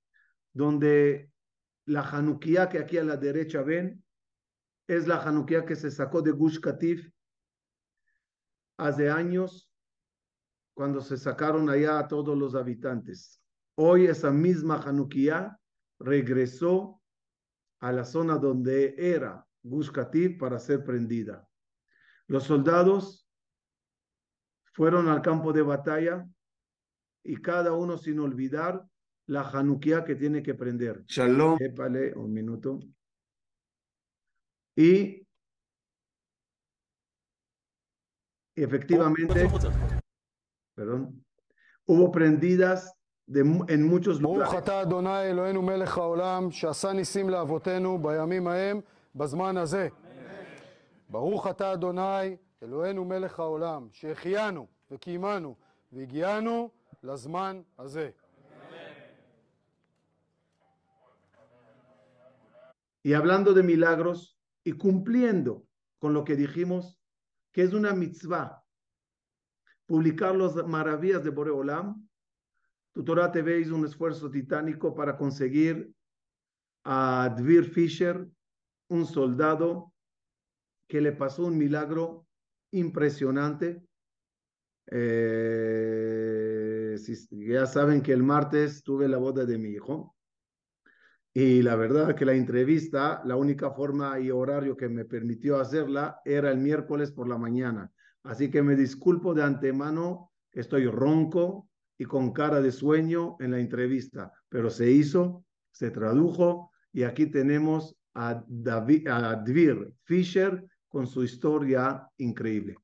donde 0.52 1.30
la 1.86 2.00
Hanukkah 2.00 2.68
que 2.68 2.80
aquí 2.80 2.98
a 2.98 3.04
la 3.04 3.16
derecha 3.16 3.62
ven 3.62 4.02
es 4.88 5.06
la 5.06 5.22
Hanukkah 5.22 5.64
que 5.64 5.76
se 5.76 5.92
sacó 5.92 6.22
de 6.22 6.32
Gush 6.32 6.58
Katif 6.58 7.08
hace 8.76 9.10
años 9.10 9.70
cuando 10.74 11.00
se 11.00 11.16
sacaron 11.16 11.68
allá 11.68 11.98
a 11.98 12.08
todos 12.08 12.36
los 12.36 12.54
habitantes. 12.54 13.40
Hoy 13.74 14.06
esa 14.06 14.30
misma 14.30 14.80
Hanukkah 14.80 15.58
regresó 15.98 17.00
a 17.80 17.92
la 17.92 18.04
zona 18.04 18.36
donde 18.36 18.94
era 18.96 19.46
Gush 19.62 19.90
para 20.38 20.58
ser 20.58 20.84
prendida. 20.84 21.46
Los 22.26 22.44
soldados 22.44 23.28
fueron 24.72 25.08
al 25.08 25.22
campo 25.22 25.52
de 25.52 25.62
batalla 25.62 26.26
y 27.22 27.36
cada 27.36 27.72
uno 27.72 27.98
sin 27.98 28.18
olvidar 28.20 28.84
la 29.26 29.42
Hanukkah 29.42 30.04
que 30.04 30.16
tiene 30.16 30.42
que 30.42 30.54
prender. 30.54 31.04
Shalom. 31.06 31.58
Épale, 31.60 32.12
un 32.14 32.32
minuto. 32.32 32.80
Y 34.74 35.21
efectivamente, 38.55 39.47
perdón, 40.75 41.23
hubo 41.85 42.11
prendidas 42.11 42.93
de, 43.27 43.41
en 43.41 43.87
muchos 43.87 44.21
lugares. 44.21 44.49
ברוך 44.49 44.57
אתה 44.57 44.81
אדוני 44.81 45.21
אלוהינו 45.21 45.61
מלך 45.61 45.97
העולם 45.97 46.51
שעשה 46.51 46.93
ניסים 46.93 47.29
לאבותינו 47.29 47.97
בימים 48.01 48.47
ההם 48.47 48.81
בזמן 49.15 49.57
הזה. 49.57 49.87
ברוך 51.09 51.47
אתה 51.47 51.73
אדוני 51.73 52.37
אלוהינו 52.63 53.05
מלך 53.05 53.39
העולם 53.39 53.87
שהחיינו 53.91 54.67
וקיימנו 54.91 55.55
והגיענו 55.91 56.69
לזמן 57.03 57.61
הזה. 57.79 58.09
Y 63.03 63.13
hablando 63.13 63.53
de 63.53 63.63
milagros 63.63 64.37
y 64.65 64.73
cumpliendo 64.73 65.63
con 65.97 66.13
lo 66.13 66.25
que 66.25 66.35
dijimos 66.35 66.99
que 67.52 67.62
es 67.62 67.74
una 67.74 67.94
mitzvah, 67.94 68.64
publicar 69.86 70.34
las 70.34 70.54
maravillas 70.66 71.22
de 71.22 71.30
Boreolam. 71.30 72.08
Tu 72.94 73.04
Torah 73.04 73.30
TV 73.30 73.60
hizo 73.60 73.76
un 73.76 73.84
esfuerzo 73.84 74.30
titánico 74.30 74.94
para 74.94 75.16
conseguir 75.16 75.92
a 76.84 77.34
Dvir 77.36 77.64
Fisher, 77.64 78.26
un 78.88 79.06
soldado 79.06 79.92
que 80.88 81.00
le 81.00 81.12
pasó 81.12 81.46
un 81.46 81.56
milagro 81.56 82.26
impresionante. 82.72 83.82
Eh, 84.90 86.96
ya 87.30 87.66
saben 87.66 88.02
que 88.02 88.12
el 88.12 88.22
martes 88.22 88.82
tuve 88.82 89.08
la 89.08 89.18
boda 89.18 89.44
de 89.44 89.58
mi 89.58 89.70
hijo. 89.70 90.14
Y 91.33 91.61
la 91.61 91.75
verdad 91.75 92.15
que 92.15 92.25
la 92.25 92.33
entrevista, 92.33 93.21
la 93.25 93.35
única 93.35 93.71
forma 93.71 94.19
y 94.19 94.31
horario 94.31 94.75
que 94.75 94.89
me 94.89 95.05
permitió 95.05 95.59
hacerla 95.59 96.19
era 96.25 96.51
el 96.51 96.57
miércoles 96.57 97.11
por 97.11 97.27
la 97.27 97.37
mañana. 97.37 97.91
Así 98.23 98.49
que 98.49 98.63
me 98.63 98.75
disculpo 98.75 99.33
de 99.33 99.43
antemano 99.43 100.31
estoy 100.51 100.87
ronco 100.87 101.69
y 101.97 102.05
con 102.05 102.33
cara 102.33 102.61
de 102.61 102.71
sueño 102.71 103.37
en 103.39 103.51
la 103.51 103.59
entrevista, 103.59 104.31
pero 104.49 104.69
se 104.69 104.89
hizo, 104.91 105.43
se 105.71 105.91
tradujo 105.91 106.71
y 106.91 107.03
aquí 107.03 107.27
tenemos 107.27 107.95
a, 108.15 108.43
David, 108.47 109.07
a 109.07 109.35
Dvir 109.35 109.93
Fisher 110.03 110.63
con 110.87 111.07
su 111.07 111.23
historia 111.23 112.07
increíble. 112.17 112.75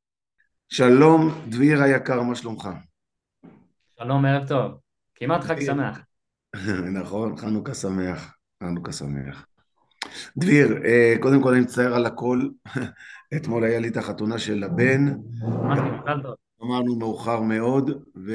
Shalom, 0.70 1.32
Dvir 1.50 1.82
היקר, 1.82 2.22
מה 2.22 2.36
שלומך? 2.36 2.70
שלום, 4.00 4.26
ערב 4.26 4.48
טוב. 4.48 4.80
כמעט 5.16 5.44
חג 5.44 5.60
שמח. 5.60 6.00
נכון, 7.02 7.38
חנוכה 7.38 7.74
שמח, 7.74 8.37
חנוכה 8.63 8.93
שמח. 8.93 9.47
דביר, 10.37 10.79
קודם 11.21 11.43
כל 11.43 11.53
אני 11.53 11.61
מצטער 11.61 11.95
על 11.95 12.07
הכל. 12.07 12.49
אתמול 13.37 13.65
היה 13.65 13.81
לי 13.81 13.89
את 13.89 13.97
החתונה 13.97 14.39
של 14.39 14.65
הבן. 14.65 15.07
אמרנו 16.63 16.97
מאוחר 16.99 17.41
מאוד, 17.41 17.91
ו... 18.27 18.35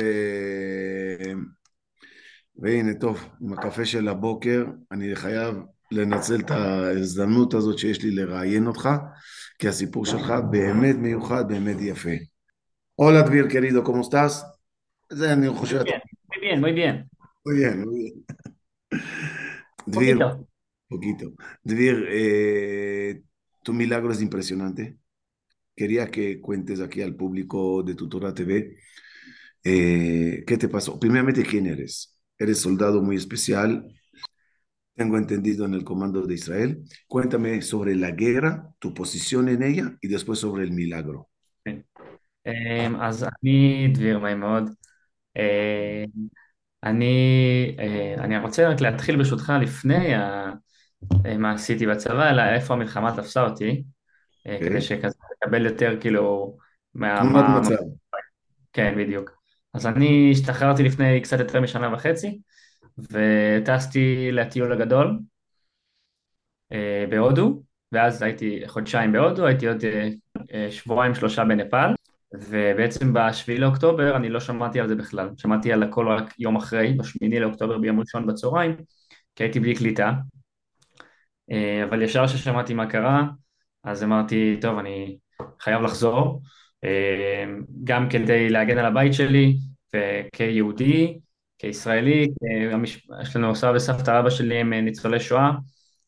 והנה, 2.55 2.93
טוב, 2.93 3.29
עם 3.41 3.53
הקפה 3.53 3.86
של 3.86 4.07
הבוקר, 4.07 4.65
אני 4.91 5.15
חייב 5.15 5.55
לנצל 5.91 6.39
את 6.39 6.51
ההזדמנות 6.51 7.53
הזאת 7.53 7.77
שיש 7.77 8.03
לי 8.03 8.12
לראיין 8.12 8.67
אותך, 8.67 8.89
כי 9.59 9.67
הסיפור 9.67 10.05
שלך 10.05 10.33
באמת 10.51 10.95
מיוחד, 10.95 11.47
באמת 11.47 11.77
יפה. 11.79 12.09
הולה 12.95 13.21
דביר, 13.21 13.47
קרידו, 13.49 13.83
קומו 13.83 14.03
סטאס? 14.03 14.43
זה 15.12 15.33
אני 15.33 15.49
חושב... 15.49 15.81
Muy 16.33 16.39
bien, 16.45 16.59
muy 16.62 16.73
bien. 16.73 16.95
Muy 17.45 17.55
bien, 17.59 17.75
muy 17.83 17.95
bien. 17.99 19.42
Dvir, 19.87 20.16
Poquito. 20.16 20.48
poquito. 20.88 21.32
Dvir, 21.62 22.06
eh, 22.11 23.22
tu 23.62 23.72
milagro 23.72 24.12
es 24.12 24.20
impresionante. 24.22 24.98
Quería 25.76 26.11
que 26.11 26.40
cuentes 26.40 26.80
aquí 26.80 27.02
al 27.02 27.14
público 27.14 27.82
de 27.82 27.94
Tutora 27.94 28.34
TV 28.34 28.76
eh, 29.64 30.44
qué 30.46 30.56
te 30.56 30.68
pasó. 30.68 30.98
Primeramente, 30.98 31.42
¿quién 31.44 31.66
eres? 31.66 32.18
Eres 32.38 32.58
soldado 32.61 33.02
muy 33.02 33.16
especial, 33.16 33.87
tengo 34.94 35.16
entendido 35.16 35.64
en 35.64 35.74
el 35.74 35.84
comando 35.84 36.22
de 36.22 36.34
Israel. 36.34 36.82
Cuéntame 37.06 37.62
sobre 37.62 37.94
la 37.94 38.11
guerra, 38.12 38.68
tu 38.78 38.94
posición 38.94 39.48
en 39.48 39.62
ella 39.62 39.96
y 40.00 40.08
después 40.08 40.38
sobre 40.38 40.64
el 40.64 40.72
milagro. 40.72 41.28
אמ, 42.46 42.96
אז 43.00 43.24
אני 43.24 43.88
דביר 43.94 44.18
נעים 44.18 44.40
מאוד. 44.40 44.64
אמ, 45.37 46.28
אני, 46.83 47.75
אה, 47.79 48.15
אני 48.17 48.37
רוצה 48.37 48.69
רק 48.69 48.81
להתחיל 48.81 49.17
ברשותך 49.17 49.53
לפני 49.61 50.15
ה- 50.15 50.51
אה, 51.25 51.37
מה 51.37 51.51
עשיתי 51.51 51.87
בצבא, 51.87 52.29
אלא 52.29 52.41
איפה 52.41 52.73
המלחמה 52.73 53.15
תפסה 53.15 53.43
אותי, 53.43 53.83
אה, 54.47 54.53
אוקיי. 54.55 54.69
כדי 54.69 54.81
שכזה 54.81 55.17
לקבל 55.31 55.65
יותר 55.65 55.97
כאילו 56.01 56.57
מה... 56.95 57.17
תמונת 57.19 57.43
מה- 57.43 57.59
מצב. 57.59 57.75
כן, 58.73 58.93
בדיוק. 58.97 59.31
אז 59.73 59.87
אני 59.87 60.29
השתחררתי 60.31 60.83
לפני 60.83 61.21
קצת 61.21 61.39
יותר 61.39 61.61
משנה 61.61 61.93
וחצי, 61.93 62.39
וטסתי 62.97 64.31
לטיול 64.31 64.71
הגדול 64.73 65.19
בהודו, 67.09 67.63
ואז 67.91 68.21
הייתי 68.21 68.63
חודשיים 68.67 69.11
בהודו, 69.11 69.45
הייתי 69.45 69.67
עוד 69.67 69.83
שבועיים 70.69 71.15
שלושה 71.15 71.43
בנפאל, 71.45 71.89
ובעצם 72.33 73.13
בשביעי 73.13 73.59
לאוקטובר 73.59 74.15
אני 74.15 74.29
לא 74.29 74.39
שמעתי 74.39 74.79
על 74.79 74.87
זה 74.87 74.95
בכלל, 74.95 75.29
שמעתי 75.37 75.73
על 75.73 75.83
הכל 75.83 76.07
רק 76.07 76.39
יום 76.39 76.55
אחרי, 76.55 76.93
בשמיני 76.93 77.39
לאוקטובר 77.39 77.77
ביום 77.77 77.99
ראשון 77.99 78.27
בצהריים, 78.27 78.75
כי 79.35 79.43
הייתי 79.43 79.59
בלי 79.59 79.75
קליטה, 79.75 80.11
אה, 81.51 81.83
אבל 81.83 82.01
ישר 82.01 82.27
כששמעתי 82.27 82.73
מה 82.73 82.89
קרה, 82.89 83.23
אז 83.83 84.03
אמרתי, 84.03 84.57
טוב, 84.61 84.77
אני 84.77 85.17
חייב 85.59 85.81
לחזור, 85.81 86.41
אה, 86.83 87.45
גם 87.83 88.09
כדי 88.09 88.49
להגן 88.49 88.77
על 88.77 88.85
הבית 88.85 89.13
שלי, 89.13 89.57
וכיהודי, 89.95 91.19
כישראלי, 91.57 92.27
יש 93.21 93.35
לנו 93.35 93.55
סבא 93.55 93.71
וסבתא 93.75 94.11
רבא 94.11 94.29
שלי 94.29 94.55
הם 94.55 94.73
ניצולי 94.73 95.19
שואה, 95.19 95.51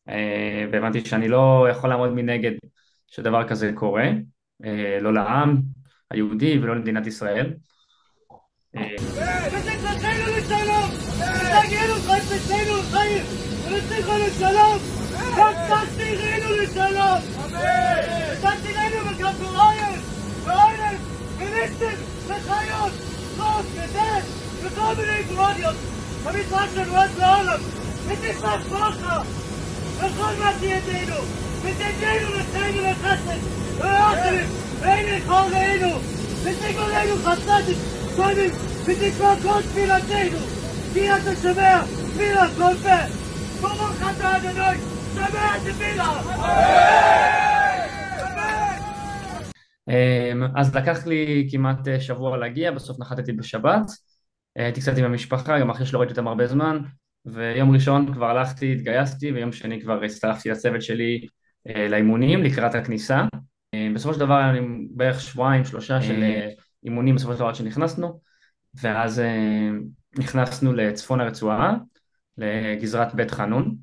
אה, 0.10 0.66
והבנתי 0.72 1.06
שאני 1.06 1.28
לא 1.28 1.68
יכול 1.72 1.90
לעמוד 1.90 2.10
מנגד 2.10 2.52
שדבר 3.08 3.48
כזה 3.48 3.72
קורה, 3.76 4.10
אה, 4.66 5.00
לא 5.02 5.14
לעם 5.14 5.75
היהודי 6.11 6.59
ולא 6.59 6.77
למדינת 6.77 7.07
ישראל. 7.07 7.55
אה, 8.77 8.83
ותקראתנו 9.47 10.27
לשלום, 10.37 10.91
ותגידו 11.19 11.95
חפצנו 11.95 12.77
לחיים, 12.77 13.25
ונצליחו 13.67 14.13
לשלום, 14.19 14.79
ותחזירנו 15.33 16.57
לשלום. 16.57 17.21
ותחזירנו 18.33 19.11
בכדוריים, 19.11 20.01
ואוילם, 20.45 20.97
וליסטים, 21.39 21.99
וחיות, 22.27 22.93
חוף, 23.37 23.67
ודרך, 23.73 24.25
וכל 24.63 24.95
מיני 24.97 25.23
גרוניות. 25.23 25.77
המשחק 26.25 26.67
שלנו 26.75 26.97
עד 26.97 27.11
לעולם, 27.19 27.61
ותשמח 28.07 28.67
ברכה, 28.71 29.23
וכל 29.97 30.33
מה 30.39 30.53
שידינו, 30.61 31.17
ותדענו 31.66 32.34
לחיינו 32.40 32.82
לחסד, 32.92 33.40
ואחרים, 33.78 34.50
והנה 34.80 35.26
כל 35.26 35.56
ראינו, 35.56 36.00
ותגמרנו 36.44 37.16
חסדת, 37.24 37.76
קודם, 38.16 38.50
ותשמע 38.86 39.36
כל 39.44 39.62
תפילתנו, 39.62 40.38
כי 40.94 41.12
אתה 41.12 41.36
שומע 41.42 41.82
תפילה 42.14 42.48
כל 42.58 42.76
פה, 42.84 42.98
ברוך 43.62 44.02
אתה 44.18 44.38
אדוני, 44.38 44.78
שומע 45.14 45.58
תפילה. 45.60 46.22
אמן. 49.88 50.48
אז 50.56 50.76
לקח 50.76 51.08
לי 51.08 51.48
כמעט 51.52 51.88
אה, 51.88 52.00
שבוע 52.00 52.38
להגיע, 52.38 52.72
בסוף 52.72 53.00
נחתתי 53.00 53.32
בשבת, 53.32 53.92
אה, 54.58 54.64
הייתי 54.64 54.82
קצת 54.82 54.98
עם 54.98 55.06
המשפחה, 55.06 55.60
גם 55.60 55.70
אחרי 55.70 55.86
שלא 55.86 56.00
ראיתי 56.00 56.12
אותם 56.12 56.28
הרבה 56.28 56.48
זמן, 56.48 56.78
ויום 57.26 57.72
ראשון 57.72 58.14
כבר 58.14 58.26
הלכתי, 58.26 58.72
התגייסתי, 58.72 59.32
ויום 59.32 59.52
שני 59.52 59.82
כבר 59.82 60.04
הצטרפתי 60.04 60.50
לצוות 60.50 60.82
שלי. 60.82 61.22
אה, 61.24 61.28
לאימונים 61.66 62.44
לקראת 62.44 62.76
הכניסה. 62.76 63.26
אה, 63.74 63.88
בסופו 63.96 64.14
של 64.14 64.20
דבר 64.20 64.34
היה 64.34 64.52
לי 64.52 64.60
בערך 64.92 65.22
שבועיים, 65.22 65.66
שלושה 65.66 66.02
של 66.02 66.24
אה, 66.24 66.50
אימונים 66.84 67.16
בסופו 67.16 67.34
של 67.34 67.40
דבר 67.40 67.48
עד 67.48 67.56
שנכנסנו, 67.56 68.20
ואז 68.82 69.20
אה, 69.20 69.70
נכנסנו 70.18 70.74
לצפון 70.74 71.22
הרצועה, 71.22 71.76
לגזרת 72.38 73.16
בית 73.16 73.32
חנון. 73.32 73.76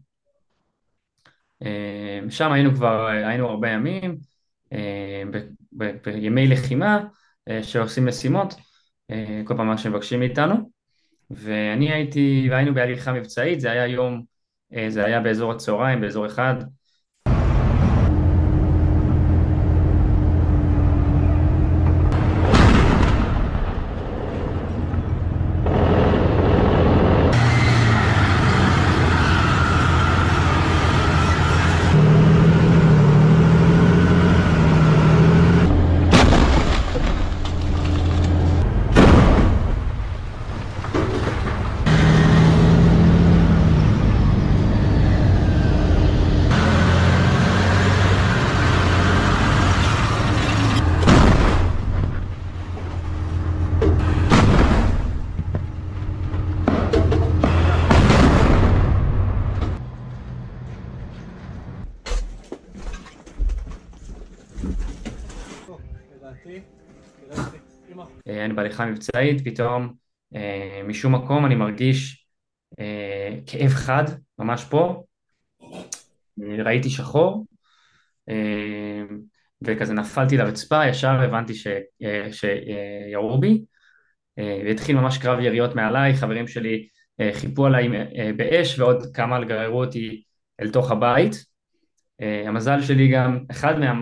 אה, 1.62 2.20
שם 2.30 2.52
היינו 2.52 2.74
כבר, 2.74 3.06
היינו 3.06 3.48
הרבה 3.48 3.70
ימים, 3.70 4.16
אה, 4.72 5.22
ב- 5.32 5.48
ב- 5.72 5.96
בימי 6.04 6.46
לחימה 6.46 7.04
אה, 7.48 7.62
שעושים 7.62 8.06
משימות, 8.06 8.54
אה, 9.10 9.42
כל 9.44 9.56
פעם 9.56 9.66
מה 9.66 9.78
שמבקשים 9.78 10.20
מאיתנו, 10.20 10.70
ואני 11.30 11.92
הייתי, 11.92 12.48
והיינו 12.50 12.74
בהליכה 12.74 13.12
מבצעית, 13.12 13.60
זה 13.60 13.70
היה 13.70 13.86
יום, 13.86 14.22
אה, 14.74 14.90
זה 14.90 15.04
היה 15.04 15.20
באזור 15.20 15.52
הצהריים, 15.52 16.00
באזור 16.00 16.26
אחד, 16.26 16.54
אני 68.44 68.54
בהליכה 68.54 68.86
מבצעית, 68.86 69.44
פתאום 69.44 69.94
אה, 70.34 70.82
משום 70.84 71.14
מקום 71.14 71.46
אני 71.46 71.54
מרגיש 71.54 72.26
אה, 72.80 73.36
כאב 73.46 73.70
חד, 73.70 74.04
ממש 74.38 74.64
פה, 74.64 75.02
ראיתי 76.38 76.90
שחור, 76.90 77.46
אה, 78.28 79.02
וכזה 79.62 79.94
נפלתי 79.94 80.36
לרצפה, 80.36 80.86
ישר 80.86 81.22
הבנתי 81.22 81.54
ש- 81.54 81.68
שירו 82.30 83.40
בי, 83.40 83.64
והתחיל 84.36 84.96
ממש 84.96 85.18
קרב 85.18 85.40
יריות 85.40 85.74
מעליי, 85.74 86.14
חברים 86.14 86.48
שלי 86.48 86.88
חיפו 87.32 87.66
עליי 87.66 87.88
באש 88.36 88.78
ועוד 88.78 89.02
כמה 89.14 89.44
גררו 89.44 89.84
אותי 89.84 90.22
אל 90.60 90.70
תוך 90.70 90.90
הבית. 90.90 91.44
המזל 92.46 92.82
שלי 92.82 93.08
גם, 93.08 93.44
אחד 93.50 93.78
מה, 93.78 93.92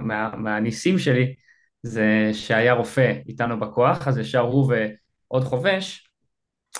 מה, 0.00 0.36
מהניסים 0.36 0.98
שלי 0.98 1.34
זה 1.84 2.30
שהיה 2.32 2.72
רופא 2.72 3.12
איתנו 3.28 3.60
בכוח, 3.60 4.08
אז 4.08 4.18
ישר 4.18 4.40
הוא 4.40 4.72
ועוד 4.72 5.44
חובש 5.44 6.10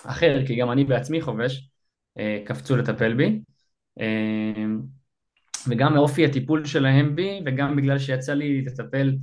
אחר, 0.05 0.47
כי 0.47 0.57
גם 0.57 0.71
אני 0.71 0.85
בעצמי 0.85 1.21
חובש, 1.21 1.71
אה, 2.19 2.43
קפצו 2.47 2.77
לטפל 2.77 3.15
בי. 3.15 3.41
אה, 4.01 4.65
וגם 5.69 5.95
מאופי 5.95 6.25
הטיפול 6.25 6.65
שלהם 6.65 7.17
בי, 7.17 7.41
וגם 7.47 7.77
בגלל 7.77 7.99
שיצא 7.99 8.35
לי 8.35 8.63
לטפל 8.63 9.17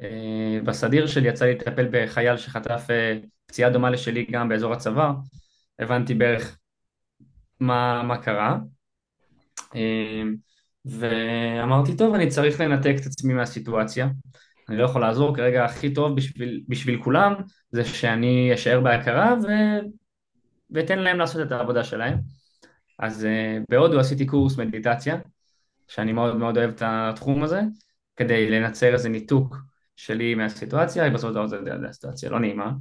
אה, 0.00 0.58
בסדיר 0.64 1.06
שלי, 1.06 1.28
יצא 1.28 1.44
לי 1.44 1.54
לטפל 1.54 1.86
בחייל 1.90 2.36
שחטף 2.36 2.86
פציעה 3.46 3.70
דומה 3.70 3.90
לשלי 3.90 4.26
גם 4.30 4.48
באזור 4.48 4.72
הצוואר, 4.72 5.12
הבנתי 5.78 6.14
בערך 6.14 6.58
מה, 7.60 8.02
מה 8.02 8.22
קרה. 8.22 8.58
ואמרתי, 10.84 11.96
טוב, 11.96 12.14
אני 12.14 12.28
צריך 12.28 12.60
לנתק 12.60 12.94
את 13.00 13.06
עצמי 13.06 13.34
מהסיטואציה. 13.34 14.08
אני 14.68 14.76
לא 14.76 14.84
יכול 14.84 15.00
לעזור, 15.00 15.36
כרגע 15.36 15.64
הכי 15.64 15.94
טוב 15.94 16.16
בשביל, 16.16 16.62
בשביל 16.68 17.02
כולם 17.02 17.34
זה 17.70 17.84
שאני 17.84 18.54
אשאר 18.54 18.80
בהכרה 18.80 19.34
ו... 19.42 19.48
ואתן 20.70 20.98
להם 20.98 21.18
לעשות 21.18 21.46
את 21.46 21.52
העבודה 21.52 21.84
שלהם. 21.84 22.18
אז 22.98 23.24
uh, 23.24 23.64
בהודו 23.68 24.00
עשיתי 24.00 24.26
קורס 24.26 24.58
מדיטציה, 24.58 25.16
שאני 25.88 26.12
מאוד 26.12 26.36
מאוד 26.36 26.58
אוהב 26.58 26.70
את 26.70 26.82
התחום 26.86 27.42
הזה, 27.42 27.60
כדי 28.16 28.50
לנצר 28.50 28.92
איזה 28.92 29.08
ניתוק 29.08 29.56
שלי 29.96 30.34
מהסיטואציה, 30.34 31.10
בסופו 31.10 31.28
של 31.28 31.34
דבר 31.34 31.46
זה 31.46 31.58
סיטואציה 31.92 32.30
לא 32.30 32.40
נעימה. 32.40 32.72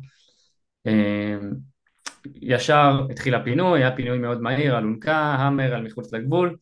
Uh, 0.88 0.92
ישר 2.42 3.08
התחיל 3.12 3.36
הפינוי, 3.36 3.80
היה 3.80 3.96
פינוי 3.96 4.18
מאוד 4.18 4.42
מהיר, 4.42 4.78
אלונקה, 4.78 5.18
המר 5.18 5.76
על 5.76 5.84
מחוץ 5.84 6.14
לגבול, 6.14 6.58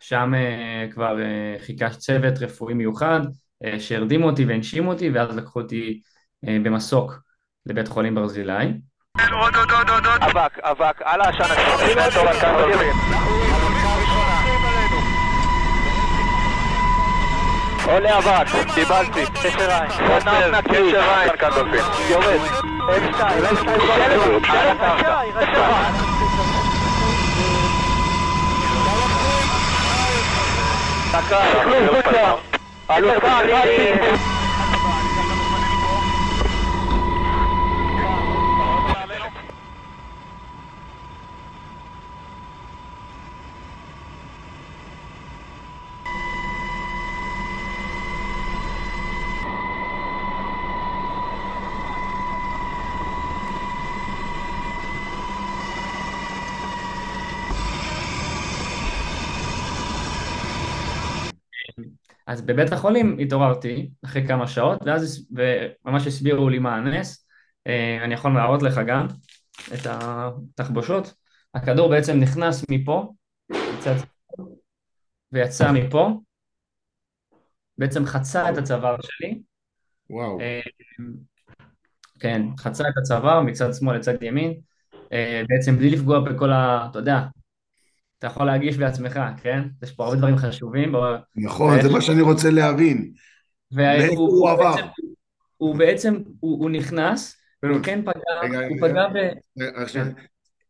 שם 0.00 0.32
uh, 0.34 0.92
כבר 0.92 1.16
uh, 1.16 1.62
חיכה 1.62 1.90
צוות 1.90 2.38
רפואי 2.38 2.74
מיוחד, 2.74 3.20
שהרדימו 3.78 4.26
אותי 4.26 4.44
והנשימו 4.44 4.92
אותי, 4.92 5.10
ואז 5.10 5.36
לקחו 5.36 5.60
אותי 5.60 6.00
uh, 6.46 6.48
במסוק 6.64 7.20
לבית 7.66 7.88
חולים 7.88 8.14
ברזילי. 8.14 8.72
אבק, 10.20 10.58
אבק, 10.58 11.02
על 11.04 11.20
העשן 11.20 11.44
עולה 17.86 18.18
אבק, 18.18 18.46
קיבלתי, 18.74 19.24
קשר 19.42 19.70
עין, 19.70 19.90
קשר 20.62 21.00
עין, 21.12 21.30
יורד, 22.10 22.40
Allora, 32.92 33.20
Allo 33.20 33.46
stadio! 33.46 34.39
אז 62.30 62.42
בבית 62.42 62.72
החולים 62.72 63.18
התעוררתי 63.18 63.90
אחרי 64.04 64.26
כמה 64.26 64.46
שעות, 64.46 64.78
ואז 64.86 65.28
ממש 65.84 66.06
הסבירו 66.06 66.48
לי 66.48 66.58
מה 66.58 66.76
הנס. 66.76 67.26
אה, 67.66 68.04
אני 68.04 68.14
יכול 68.14 68.34
להראות 68.34 68.62
לך 68.62 68.80
גם 68.86 69.06
את 69.74 69.86
התחבושות. 69.86 71.14
הכדור 71.54 71.90
בעצם 71.90 72.18
נכנס 72.20 72.64
מפה, 72.70 73.12
ויצא 75.32 75.72
מפה, 75.72 76.10
בעצם 77.78 78.06
חצה 78.06 78.50
את 78.50 78.56
הצוואר 78.56 78.96
שלי. 79.02 79.40
וואו. 80.10 80.40
אה, 80.40 80.60
כן, 82.20 82.42
חצה 82.58 82.84
את 82.88 82.94
הצוואר 83.02 83.40
מצד 83.40 83.74
שמאל 83.74 83.96
לצד 83.96 84.22
ימין, 84.22 84.60
אה, 85.12 85.42
בעצם 85.48 85.76
בלי 85.76 85.90
לפגוע 85.90 86.20
בכל 86.20 86.52
ה... 86.52 86.86
אתה 86.90 86.98
יודע, 86.98 87.20
אתה 88.20 88.28
יכול 88.28 88.46
להגיש 88.46 88.78
בעצמך, 88.78 89.20
כן? 89.42 89.62
יש 89.82 89.92
פה 89.92 90.04
הרבה 90.04 90.16
דברים 90.16 90.36
חשובים. 90.36 90.92
נכון, 91.36 91.82
זה 91.82 91.88
מה 91.88 92.00
שאני 92.00 92.20
רוצה 92.20 92.50
להבין. 92.50 93.12
והוא 93.72 94.28
הוא 94.30 94.50
עבר? 94.50 94.74
הוא 95.56 95.76
בעצם, 95.76 96.16
הוא, 96.40 96.70
נכנס, 96.70 97.36
הוא 97.62 97.82
כן 97.82 98.02
פגע, 98.02 98.58
הוא 98.68 98.76
פגע 98.80 99.06
ב... 99.08 99.16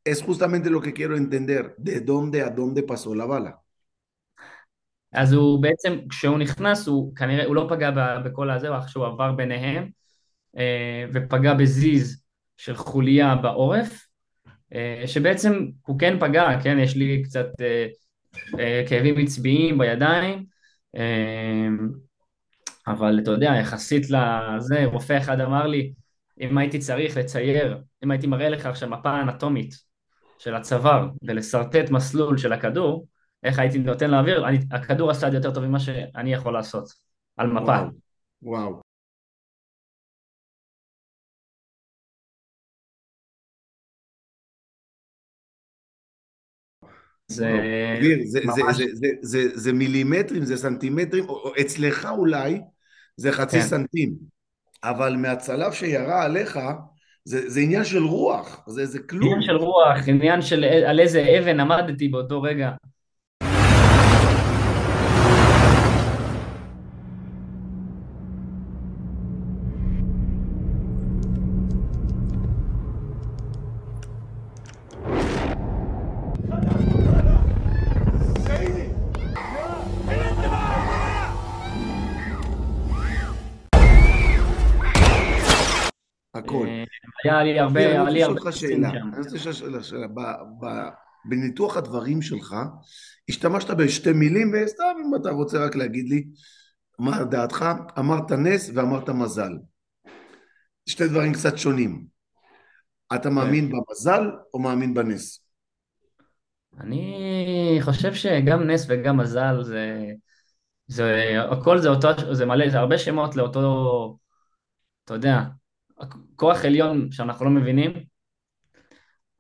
Es 0.09 0.23
justamente 0.23 0.71
lo 0.71 0.81
que 0.81 0.95
quiero 0.95 1.15
entender, 1.15 1.75
de 1.77 2.01
dónde 2.01 2.39
a 2.43 2.49
dónde 2.49 2.83
pasó 2.83 3.15
la 3.15 3.27
bala. 3.27 3.53
אז 5.13 5.33
הוא 5.33 5.63
בעצם, 5.63 5.99
כשהוא 6.11 6.39
נכנס, 6.39 6.87
הוא 6.87 7.17
כנראה, 7.17 7.45
הוא 7.45 7.55
לא 7.55 7.67
פגע 7.71 7.91
בכל 8.25 8.51
הזה, 8.51 8.69
הוא 8.69 8.77
שהוא 8.87 9.07
עבר 9.07 9.33
ביניהם, 9.33 9.89
אה, 10.57 11.05
ופגע 11.13 11.55
בזיז 11.55 12.23
של 12.57 12.77
חוליה 12.77 13.35
בעורף, 13.35 14.10
שבעצם 15.07 15.67
הוא 15.87 15.99
כן 15.99 16.17
פגע, 16.21 16.61
כן, 16.63 16.79
יש 16.79 16.97
לי 16.97 17.23
קצת 17.23 17.47
אה, 17.61 17.87
אה, 18.59 18.83
כאבים 18.89 19.19
עצביים 19.19 19.79
בידיים, 19.79 20.45
אבל 22.87 23.19
אתה 23.23 23.31
יודע, 23.31 23.53
יחסית 23.61 24.07
לזה, 24.11 24.85
רופא 24.85 25.19
אחד 25.19 25.41
אמר 25.41 25.67
לי, 25.67 25.93
אם 26.41 26.59
הייתי 26.59 26.79
צריך 26.79 27.17
לצייר, 27.17 27.79
אם 28.05 28.11
הייתי 28.11 28.27
מראה 28.27 28.49
לך 28.49 28.67
עכשיו 28.67 28.89
מפה 28.89 29.21
אנטומית 29.21 29.75
של 30.39 30.55
הצוואר 30.55 31.09
ולשרטט 31.23 31.91
מסלול 31.91 32.39
של 32.39 32.53
הכדור, 32.53 33.07
איך 33.43 33.59
הייתי 33.59 33.79
נותן 33.79 34.11
לאוויר, 34.11 34.45
הכדור 34.71 35.11
עשה 35.11 35.29
יותר 35.35 35.55
טוב 35.55 35.67
ממה 35.67 35.81
שאני 35.81 36.33
יכול 36.33 36.53
לעשות 36.53 36.89
על 37.37 37.47
מפה. 37.47 37.63
וואו. 37.63 37.89
וואו. 38.43 38.90
זה 47.31 47.61
זה, 48.25 48.41
ממש... 48.45 48.77
זה, 48.77 48.85
זה, 48.93 49.09
זה, 49.23 49.49
זה, 49.49 49.59
זה 49.59 49.73
מילימטרים, 49.73 50.45
זה 50.45 50.57
סנטימטרים, 50.57 51.25
אצלך 51.61 52.09
אולי 52.17 52.61
זה 53.17 53.33
חצי 53.33 53.61
כן. 53.61 53.67
סנטים, 53.67 54.15
אבל 54.85 55.17
מהצלב 55.17 55.73
שירה 55.73 56.25
עליך, 56.25 56.59
זה, 57.25 57.51
זה 57.51 57.61
עניין 57.61 57.85
של 57.85 58.03
רוח, 58.03 58.65
זה, 58.69 58.87
זה 58.87 58.99
כלום. 58.99 59.25
עניין 59.25 59.43
של 59.43 59.57
רוח, 59.57 60.09
עניין 60.09 60.43
של 60.43 60.65
על 60.65 61.01
איזה 61.01 61.39
אבן 61.39 61.61
עמדתי 61.61 62.09
באותו 62.09 62.43
רגע. 62.43 62.71
היה 87.31 87.45
לי 87.45 87.59
הרבה, 87.59 87.81
היה 87.81 88.11
לי 88.11 88.23
הרבה... 88.23 88.53
שאלה, 88.53 88.91
אני 88.91 89.19
רוצה 89.19 89.51
לשאול 89.51 89.75
אותך 89.75 89.85
שאלה, 89.85 90.37
בניתוח 91.25 91.77
הדברים 91.77 92.23
שלך, 92.23 92.57
השתמשת 93.29 93.71
בשתי 93.71 94.13
מילים, 94.13 94.53
וסתם 94.55 94.85
אם 95.07 95.15
אתה 95.21 95.31
רוצה 95.31 95.65
רק 95.65 95.77
להגיד 95.77 96.09
לי 96.09 96.25
מה 96.99 97.25
דעתך, 97.25 97.65
אמרת 97.99 98.33
נס 98.33 98.71
ואמרת 98.75 99.09
מזל. 99.09 99.53
שתי 100.87 101.09
דברים 101.09 101.33
קצת 101.33 101.59
שונים. 101.59 102.05
אתה 103.15 103.29
כן. 103.29 103.35
מאמין 103.35 103.73
במזל 103.73 104.31
או 104.55 104.59
מאמין 104.59 104.95
בנס? 104.95 105.45
אני 106.81 107.79
חושב 107.81 108.15
שגם 108.15 108.63
נס 108.63 108.87
וגם 108.89 109.17
מזל 109.17 109.63
זה... 109.63 110.05
זה 110.87 111.35
הכל 111.51 111.79
זה 111.79 111.89
אותו, 111.89 112.35
זה 112.35 112.47
מלא, 112.47 112.71
זה 112.71 112.79
הרבה 112.79 112.99
שמות 112.99 113.37
לאותו, 113.37 114.19
אתה 115.05 115.15
יודע, 115.15 115.41
כוח 116.37 116.65
עליון 116.65 117.13
שאנחנו 117.13 117.45
לא 117.45 117.51
מבינים. 117.51 117.93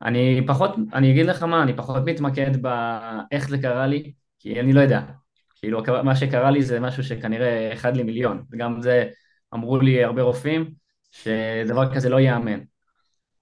אני 0.03 0.40
פחות, 0.46 0.70
אני 0.94 1.11
אגיד 1.11 1.27
לך 1.27 1.42
מה, 1.42 1.62
אני 1.62 1.77
פחות 1.77 2.03
מתמקד 2.07 2.62
באיך 2.62 3.49
זה 3.49 3.59
קרה 3.59 3.87
לי, 3.87 4.12
כי 4.38 4.61
אני 4.61 4.73
לא 4.73 4.81
יודע. 4.81 5.01
כאילו, 5.57 5.83
מה 6.05 6.16
שקרה 6.16 6.51
לי 6.51 6.62
זה 6.62 6.81
משהו 6.81 7.05
שכנראה 7.05 7.73
אחד 7.73 7.96
למיליון, 7.96 8.44
וגם 8.53 8.83
זה 8.83 9.09
אמרו 9.55 9.79
לי 9.79 10.05
הרבה 10.05 10.23
רופאים, 10.23 10.70
שדבר 11.11 11.94
כזה 11.94 12.09
לא 12.09 12.20
ייאמן. 12.20 12.61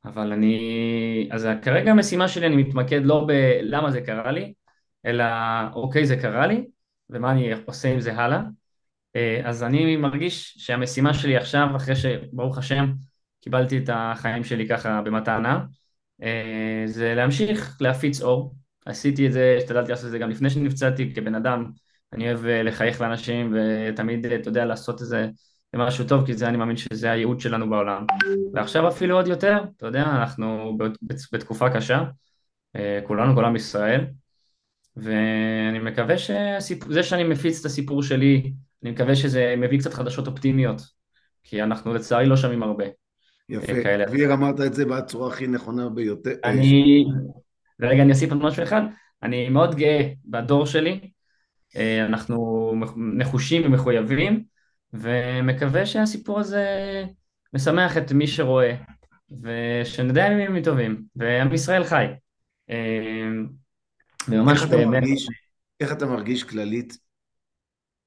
אבל 0.04 0.32
אני... 0.32 1.28
אז 1.32 1.48
כרגע 1.62 1.90
המשימה 1.90 2.28
שלי, 2.28 2.46
אני 2.46 2.56
מתמקד 2.56 3.00
לא 3.04 3.26
בלמה 3.26 3.90
זה 3.90 4.00
קרה 4.00 4.32
לי, 4.32 4.54
אלא 5.06 5.24
אוקיי, 5.74 6.06
זה 6.06 6.16
קרה 6.16 6.46
לי, 6.46 6.66
ומה 7.10 7.32
אני 7.32 7.50
עושה 7.66 7.92
עם 7.92 8.00
זה 8.00 8.14
הלאה. 8.14 8.40
אה, 9.18 9.48
אז 9.48 9.62
אני 9.62 9.96
מרגיש 9.96 10.54
שהמשימה 10.58 11.14
שלי 11.14 11.36
עכשיו, 11.36 11.68
אחרי 11.76 11.96
שברוך 11.96 12.58
השם 12.58 12.92
קיבלתי 13.40 13.78
את 13.78 13.90
החיים 13.92 14.44
שלי 14.44 14.68
ככה 14.68 15.02
במתנה, 15.02 15.64
אה, 16.22 16.82
זה 16.86 17.14
להמשיך 17.14 17.76
להפיץ 17.80 18.20
אור. 18.20 18.54
עשיתי 18.86 19.26
את 19.26 19.32
זה, 19.32 19.56
השתדלתי 19.58 19.90
לעשות 19.90 20.06
את 20.06 20.10
זה 20.10 20.18
גם 20.18 20.30
לפני 20.30 20.50
שנפצעתי 20.50 21.14
כבן 21.14 21.34
אדם. 21.34 21.70
אני 22.12 22.26
אוהב 22.26 22.46
אה, 22.46 22.62
לחייך 22.62 23.00
לאנשים 23.00 23.54
ותמיד, 23.54 24.26
אתה 24.26 24.48
יודע, 24.48 24.64
לעשות 24.64 25.00
איזה 25.00 25.28
משהו 25.76 26.04
טוב, 26.04 26.26
כי 26.26 26.34
זה 26.34 26.48
אני 26.48 26.56
מאמין 26.56 26.76
שזה 26.76 27.10
הייעוד 27.10 27.40
שלנו 27.40 27.70
בעולם. 27.70 28.04
ועכשיו 28.54 28.88
אפילו 28.88 29.16
עוד 29.16 29.26
יותר, 29.26 29.58
אתה 29.76 29.86
יודע, 29.86 30.02
אנחנו 30.02 30.78
בתקופה 31.32 31.70
קשה, 31.70 32.04
כולנו, 33.06 33.34
כל 33.34 33.44
עם 33.44 33.56
ישראל, 33.56 34.04
ואני 34.96 35.78
מקווה 35.78 36.18
שזה 36.18 37.02
שאני 37.02 37.24
מפיץ 37.24 37.60
את 37.60 37.66
הסיפור 37.66 38.02
שלי, 38.02 38.52
אני 38.82 38.90
מקווה 38.90 39.16
שזה 39.16 39.54
מביא 39.58 39.78
קצת 39.78 39.94
חדשות 39.94 40.26
אופטימיות, 40.26 40.82
כי 41.42 41.62
אנחנו 41.62 41.94
לצערי 41.94 42.26
לא 42.26 42.36
שומעים 42.36 42.62
הרבה. 42.62 42.84
יפה, 43.48 43.72
דביר 44.06 44.34
אמרת 44.34 44.60
את 44.60 44.74
זה 44.74 44.84
בצורה 44.84 45.28
הכי 45.28 45.46
נכונה 45.46 45.88
ביותר. 45.88 46.34
אני, 46.44 47.04
ורגע 47.80 48.02
אני 48.02 48.12
אוסיף 48.12 48.32
עוד 48.32 48.42
משהו 48.42 48.62
אחד, 48.62 48.82
אני 49.22 49.48
מאוד 49.48 49.74
גאה 49.74 50.08
בדור 50.24 50.66
שלי, 50.66 51.10
אה, 51.76 52.06
אנחנו 52.06 52.72
נחושים 52.96 53.62
ומחויבים, 53.64 54.44
ומקווה 54.92 55.86
שהסיפור 55.86 56.40
הזה 56.40 56.64
משמח 57.54 57.96
את 57.96 58.12
מי 58.12 58.26
שרואה, 58.26 58.74
ושנדע 59.42 60.26
ימים 60.26 60.62
טובים, 60.62 61.02
ועם 61.16 61.52
ישראל 61.52 61.84
חי. 61.84 62.06
אה, 62.70 63.28
וממש 64.28 64.62
באמת... 64.62 65.02
איך 65.80 65.92
אתה 65.92 66.06
מרגיש 66.06 66.44
כללית 66.44 66.98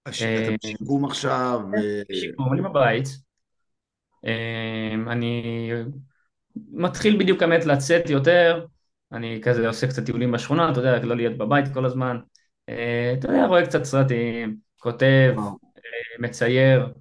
אה, 0.08 0.56
בשיקום 0.64 1.06
עכשיו? 1.06 1.62
בשיקום, 2.10 2.54
אני 2.54 2.62
בבית. 2.62 3.08
אה, 4.26 4.94
אני 5.08 5.70
מתחיל 6.72 7.20
בדיוק 7.20 7.42
האמת 7.42 7.66
לצאת 7.66 8.10
יותר, 8.10 8.66
אני 9.12 9.40
כזה 9.44 9.68
עושה 9.68 9.88
קצת 9.88 10.06
טיולים 10.06 10.32
בשכונה, 10.32 10.72
אתה 10.72 10.80
יודע, 10.80 11.06
לא 11.06 11.16
להיות 11.16 11.38
בבית 11.38 11.66
כל 11.74 11.86
הזמן. 11.86 12.18
אה, 12.70 13.14
אתה 13.20 13.28
יודע, 13.28 13.46
רואה 13.46 13.66
קצת 13.66 13.84
סרטים, 13.84 14.58
כותב, 14.78 15.36
מצייר, 16.20 16.94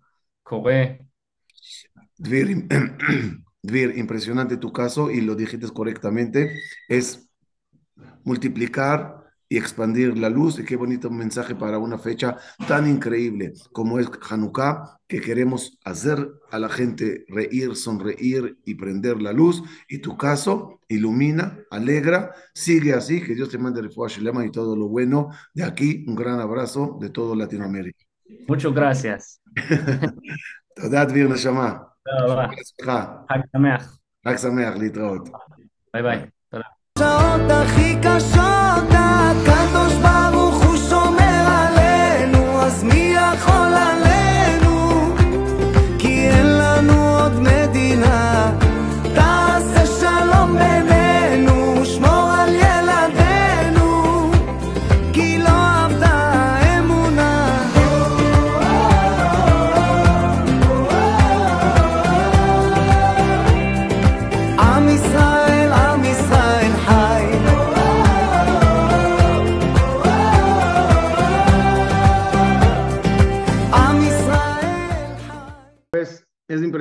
קורא. 0.43 0.73
דביר, 2.21 2.49
Dvir, 3.63 3.97
impresionante 3.97 4.57
tu 4.57 4.73
caso 4.73 5.11
y 5.11 5.21
lo 5.21 5.35
dijiste 5.35 5.69
correctamente, 5.69 6.61
es 6.89 7.29
multiplicar 8.25 9.20
y 9.50 9.58
expandir 9.58 10.18
la 10.18 10.30
luz. 10.30 10.60
Y 10.60 10.66
qué 10.66 10.76
bonito 10.76 11.10
mensaje 11.10 11.56
para 11.56 11.78
una 11.78 11.98
fecha 11.98 12.38
tan 12.68 12.90
increíble 12.90 13.54
como 13.72 14.00
es 14.00 14.10
Hanukkah, 14.30 15.00
que 15.08 15.22
queremos 15.22 15.78
hacer 15.84 16.32
a 16.52 16.60
la 16.60 16.70
gente 16.70 17.26
reír, 17.28 17.76
sonreír 17.76 18.58
y 18.66 18.76
prender 18.76 19.22
la 19.22 19.34
luz. 19.34 19.64
Y 19.88 20.00
tu 20.00 20.18
caso 20.18 20.80
ilumina, 20.88 21.60
alegra, 21.72 22.34
sigue 22.54 22.94
así, 22.94 23.24
que 23.24 23.36
Dios 23.36 23.50
te 23.50 23.58
mande 23.58 23.82
el 23.82 23.90
Shelema 23.90 24.46
y 24.46 24.52
todo 24.52 24.76
lo 24.76 24.88
bueno. 24.88 25.30
De 25.54 25.64
aquí, 25.64 26.06
un 26.08 26.16
gran 26.16 26.40
abrazo 26.40 26.98
de 27.00 27.10
todo 27.10 27.36
Latinoamérica. 27.36 28.04
Muchas 28.48 28.74
gracias. 28.74 29.40
תודה 30.76 31.06
דביר 31.06 31.28
נשמה. 31.28 31.78
תודה 32.06 32.34
רבה. 32.34 32.48
חג 33.30 33.40
שמח. 33.56 33.98
חג 34.28 34.38
שמח, 34.38 34.76
להתראות. 34.78 35.30
ביי 35.94 36.04
ביי. 36.04 36.26
תודה. 36.50 36.66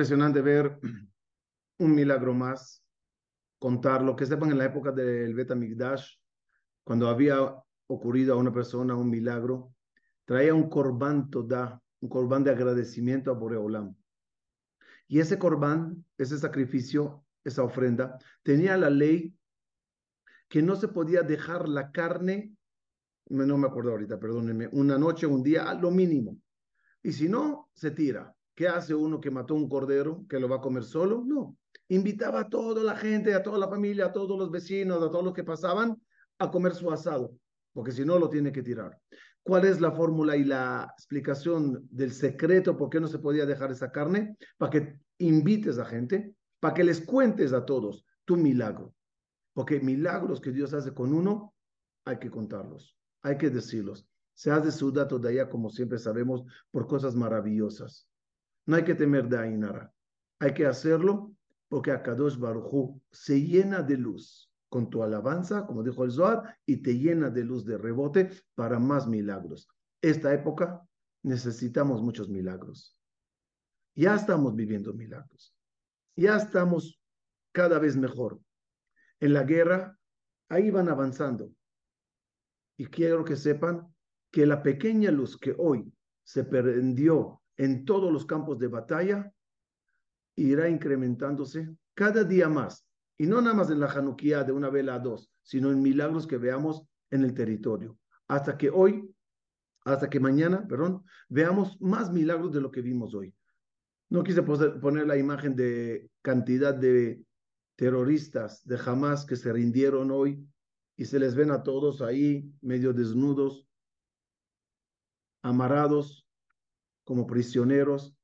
impresionante 0.00 0.40
ver 0.40 0.78
un 1.78 1.94
milagro 1.94 2.32
más, 2.32 2.82
contarlo, 3.58 4.16
que 4.16 4.24
sepan 4.24 4.50
en 4.50 4.56
la 4.56 4.64
época 4.64 4.92
del 4.92 5.34
Bet 5.34 5.54
Migdash, 5.54 6.14
cuando 6.82 7.06
había 7.06 7.54
ocurrido 7.86 8.32
a 8.32 8.38
una 8.38 8.50
persona 8.50 8.96
un 8.96 9.10
milagro, 9.10 9.74
traía 10.24 10.54
un 10.54 10.70
corbán 10.70 11.28
toda, 11.28 11.82
un 12.00 12.08
corbán 12.08 12.44
de 12.44 12.50
agradecimiento 12.50 13.30
a 13.30 13.34
Boreolam. 13.34 13.94
Y 15.06 15.20
ese 15.20 15.38
corbán, 15.38 16.02
ese 16.16 16.38
sacrificio, 16.38 17.26
esa 17.44 17.62
ofrenda, 17.62 18.16
tenía 18.42 18.78
la 18.78 18.88
ley 18.88 19.36
que 20.48 20.62
no 20.62 20.76
se 20.76 20.88
podía 20.88 21.20
dejar 21.20 21.68
la 21.68 21.90
carne, 21.92 22.56
no 23.28 23.58
me 23.58 23.66
acuerdo 23.66 23.90
ahorita, 23.90 24.18
perdónenme, 24.18 24.66
una 24.72 24.96
noche, 24.96 25.26
un 25.26 25.42
día, 25.42 25.68
a 25.68 25.74
lo 25.74 25.90
mínimo. 25.90 26.38
Y 27.02 27.12
si 27.12 27.28
no, 27.28 27.68
se 27.74 27.90
tira. 27.90 28.34
¿Qué 28.60 28.68
hace 28.68 28.94
uno 28.94 29.22
que 29.22 29.30
mató 29.30 29.54
un 29.54 29.70
cordero 29.70 30.26
que 30.28 30.38
lo 30.38 30.46
va 30.46 30.56
a 30.56 30.60
comer 30.60 30.84
solo? 30.84 31.24
No. 31.24 31.56
Invitaba 31.88 32.40
a 32.40 32.48
toda 32.50 32.84
la 32.84 32.94
gente, 32.94 33.32
a 33.32 33.42
toda 33.42 33.56
la 33.56 33.70
familia, 33.70 34.04
a 34.04 34.12
todos 34.12 34.38
los 34.38 34.50
vecinos, 34.50 35.02
a 35.02 35.10
todos 35.10 35.24
los 35.24 35.32
que 35.32 35.44
pasaban 35.44 35.98
a 36.38 36.50
comer 36.50 36.74
su 36.74 36.90
asado, 36.90 37.34
porque 37.72 37.90
si 37.90 38.04
no 38.04 38.18
lo 38.18 38.28
tiene 38.28 38.52
que 38.52 38.62
tirar. 38.62 39.00
¿Cuál 39.42 39.64
es 39.64 39.80
la 39.80 39.92
fórmula 39.92 40.36
y 40.36 40.44
la 40.44 40.86
explicación 40.92 41.88
del 41.90 42.12
secreto 42.12 42.76
por 42.76 42.90
qué 42.90 43.00
no 43.00 43.06
se 43.06 43.18
podía 43.18 43.46
dejar 43.46 43.70
esa 43.72 43.90
carne? 43.90 44.36
Para 44.58 44.70
que 44.72 45.00
invites 45.16 45.78
a 45.78 45.86
gente, 45.86 46.34
para 46.60 46.74
que 46.74 46.84
les 46.84 47.00
cuentes 47.00 47.54
a 47.54 47.64
todos 47.64 48.04
tu 48.26 48.36
milagro. 48.36 48.92
Porque 49.54 49.80
milagros 49.80 50.38
que 50.38 50.52
Dios 50.52 50.74
hace 50.74 50.92
con 50.92 51.14
uno, 51.14 51.54
hay 52.04 52.18
que 52.18 52.30
contarlos, 52.30 52.94
hay 53.22 53.38
que 53.38 53.48
decirlos. 53.48 54.06
Se 54.34 54.50
hace 54.50 54.70
su 54.70 54.92
dato 54.92 55.18
de 55.18 55.30
allá, 55.30 55.48
como 55.48 55.70
siempre 55.70 55.98
sabemos, 55.98 56.44
por 56.70 56.86
cosas 56.86 57.16
maravillosas. 57.16 58.06
No 58.70 58.76
hay 58.76 58.84
que 58.84 58.94
temer 58.94 59.28
de 59.28 59.36
Ainara. 59.36 59.92
Hay 60.38 60.54
que 60.54 60.64
hacerlo 60.64 61.34
porque 61.68 61.90
Akadosh 61.90 62.38
Barujú 62.38 63.02
se 63.10 63.42
llena 63.42 63.82
de 63.82 63.96
luz 63.96 64.48
con 64.68 64.88
tu 64.88 65.02
alabanza, 65.02 65.66
como 65.66 65.82
dijo 65.82 66.04
el 66.04 66.12
Zohar, 66.12 66.56
y 66.64 66.76
te 66.76 66.96
llena 66.96 67.30
de 67.30 67.42
luz 67.42 67.64
de 67.64 67.76
rebote 67.76 68.30
para 68.54 68.78
más 68.78 69.08
milagros. 69.08 69.68
Esta 70.00 70.32
época 70.32 70.86
necesitamos 71.24 72.00
muchos 72.00 72.28
milagros. 72.28 72.96
Ya 73.96 74.14
estamos 74.14 74.54
viviendo 74.54 74.94
milagros. 74.94 75.52
Ya 76.14 76.36
estamos 76.36 77.02
cada 77.50 77.80
vez 77.80 77.96
mejor. 77.96 78.40
En 79.18 79.32
la 79.32 79.42
guerra, 79.42 79.98
ahí 80.48 80.70
van 80.70 80.88
avanzando. 80.88 81.50
Y 82.78 82.86
quiero 82.86 83.24
que 83.24 83.34
sepan 83.34 83.92
que 84.30 84.46
la 84.46 84.62
pequeña 84.62 85.10
luz 85.10 85.36
que 85.36 85.56
hoy 85.58 85.92
se 86.22 86.44
prendió 86.44 87.39
en 87.60 87.84
todos 87.84 88.10
los 88.10 88.24
campos 88.24 88.58
de 88.58 88.68
batalla 88.68 89.30
irá 90.34 90.70
incrementándose 90.70 91.68
cada 91.94 92.24
día 92.24 92.48
más. 92.48 92.86
Y 93.18 93.26
no 93.26 93.42
nada 93.42 93.54
más 93.54 93.68
en 93.68 93.80
la 93.80 93.92
Hanukkah 93.92 94.44
de 94.44 94.52
una 94.52 94.70
vela 94.70 94.94
a 94.94 94.98
dos, 94.98 95.30
sino 95.42 95.70
en 95.70 95.82
milagros 95.82 96.26
que 96.26 96.38
veamos 96.38 96.86
en 97.10 97.22
el 97.22 97.34
territorio. 97.34 97.98
Hasta 98.28 98.56
que 98.56 98.70
hoy, 98.70 99.14
hasta 99.84 100.08
que 100.08 100.18
mañana, 100.18 100.66
perdón, 100.66 101.04
veamos 101.28 101.78
más 101.82 102.10
milagros 102.10 102.50
de 102.50 102.62
lo 102.62 102.70
que 102.70 102.80
vimos 102.80 103.14
hoy. 103.14 103.34
No 104.08 104.22
quise 104.22 104.42
poner 104.42 105.06
la 105.06 105.18
imagen 105.18 105.54
de 105.54 106.10
cantidad 106.22 106.74
de 106.74 107.22
terroristas 107.76 108.64
de 108.64 108.78
Hamas 108.82 109.26
que 109.26 109.36
se 109.36 109.52
rindieron 109.52 110.10
hoy 110.10 110.48
y 110.96 111.04
se 111.04 111.18
les 111.18 111.34
ven 111.34 111.50
a 111.50 111.62
todos 111.62 112.00
ahí 112.00 112.50
medio 112.62 112.94
desnudos, 112.94 113.68
amarrados 115.42 116.19
como 117.10 117.26
prisioneros, 117.26 118.16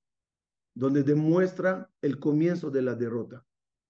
donde 0.73 1.03
demuestra 1.03 1.91
el 2.03 2.21
comienzo 2.21 2.71
de 2.71 2.83
la 2.83 2.95
derrota. 2.95 3.45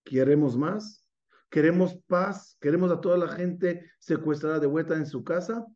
¿Queremos 0.06 0.56
más? 0.56 1.06
¿Queremos 1.50 1.98
paz? 2.06 2.56
¿Queremos 2.62 2.90
a 2.90 3.02
toda 3.02 3.18
la 3.18 3.28
gente 3.28 3.90
secuestrada 3.98 4.58
de 4.58 4.66
vuelta 4.66 4.96
en 4.96 5.04
su 5.04 5.22
casa? 5.22 5.66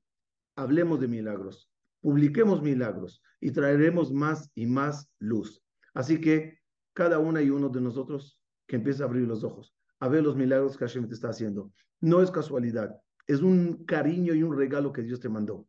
Hablemos 0.57 1.01
de 1.01 1.09
milagros, 1.09 1.71
publiquemos 2.01 2.63
milagros 2.63 3.23
y 3.43 3.51
traeremos 3.51 4.11
más 4.11 4.51
y 4.55 4.65
más 4.65 5.13
luz. 5.19 5.63
Así 5.93 6.19
que 6.19 6.59
cada 6.95 7.19
una 7.19 7.43
y 7.43 7.51
uno 7.51 7.69
de 7.69 7.83
nosotros 7.83 8.41
que 8.67 8.77
empiece 8.77 9.03
a 9.03 9.05
abrir 9.05 9.29
los 9.29 9.45
ojos, 9.45 9.77
a 9.99 10.09
ver 10.09 10.23
los 10.23 10.35
milagros 10.35 10.79
que 10.79 10.87
Hashem 10.87 11.07
te 11.07 11.15
está 11.15 11.29
haciendo. 11.29 11.71
No 12.01 12.23
es 12.23 12.31
casualidad, 12.31 12.97
es 13.27 13.43
un 13.43 13.85
cariño 13.85 14.33
y 14.33 14.43
un 14.43 14.57
regalo 14.57 14.95
que 14.95 15.03
Dios 15.03 15.21
te 15.21 15.29
mandó. 15.29 15.69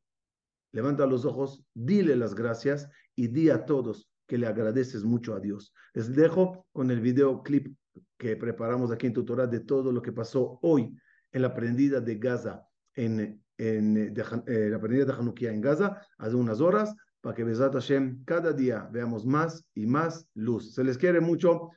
Levanta 0.72 1.06
los 1.06 1.26
ojos, 1.26 1.64
dile 1.74 2.16
las 2.16 2.36
gracias 2.36 2.90
y 3.16 3.28
di 3.28 3.50
a 3.50 3.66
todos 3.66 4.10
que 4.28 4.38
le 4.38 4.48
agradeces 4.48 5.04
mucho 5.04 5.36
a 5.36 5.40
Dios. 5.40 5.74
Les 5.94 6.16
dejo 6.16 6.66
con 6.72 6.92
el 6.92 7.02
videoclip 7.02 7.76
que 8.18 8.36
preparamos 8.38 8.92
aquí 8.92 9.08
en 9.08 9.14
Tutorá 9.14 9.48
de 9.48 9.60
todo 9.60 9.92
lo 9.92 10.02
que 10.02 10.12
pasó 10.12 10.60
hoy 10.62 10.96
en 11.32 11.42
la 11.42 11.54
prendida 11.54 12.00
de 12.00 12.16
Gaza, 12.16 12.66
en, 12.96 13.42
en 13.58 14.14
de 14.14 14.24
eh, 14.48 14.70
la 14.70 14.80
prendida 14.80 15.06
de 15.06 15.14
Hanukkah 15.14 15.52
en 15.52 15.62
Gaza, 15.62 16.02
hace 16.18 16.36
unas 16.36 16.62
horas, 16.62 16.96
para 17.22 17.36
que 17.36 17.44
Besat 17.44 17.74
Hashem 17.74 18.24
cada 18.26 18.52
día 18.52 18.90
veamos 18.92 19.26
más 19.26 19.64
y 19.76 19.86
más 19.86 20.28
luz. 20.34 20.74
Se 20.74 20.84
les 20.84 20.98
quiere 20.98 21.20
mucho. 21.20 21.72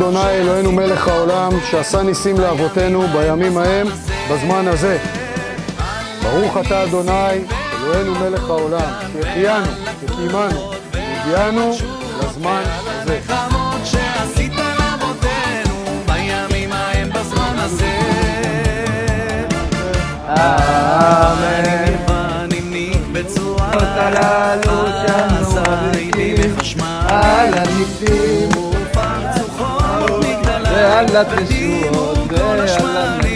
אדוני 0.00 0.30
אלוהינו 0.30 0.72
מלך 0.72 1.08
העולם 1.08 1.50
שעשה 1.70 2.02
ניסים 2.02 2.40
לאבותינו 2.40 3.08
בימים 3.08 3.58
ההם 3.58 3.86
בזמן 4.30 4.68
הזה. 4.68 4.98
ברוך 6.22 6.56
אתה 6.56 6.84
אדוני 6.84 7.44
אלוהינו 7.82 8.14
מלך 8.14 8.50
העולם 8.50 8.92
שהחיינו 9.12 9.66
וקיימנו 10.04 10.70
והגיענו 10.92 11.72
לזמן 12.20 12.62
הזה. 12.66 13.20
אמן. 20.28 21.60
הללו. 23.98 24.80
על 27.10 27.54
הניסים 27.54 28.69
Alla 30.92 31.24
tesuro, 31.24 32.26
alla 32.36 32.66
tesuro. 32.66 33.29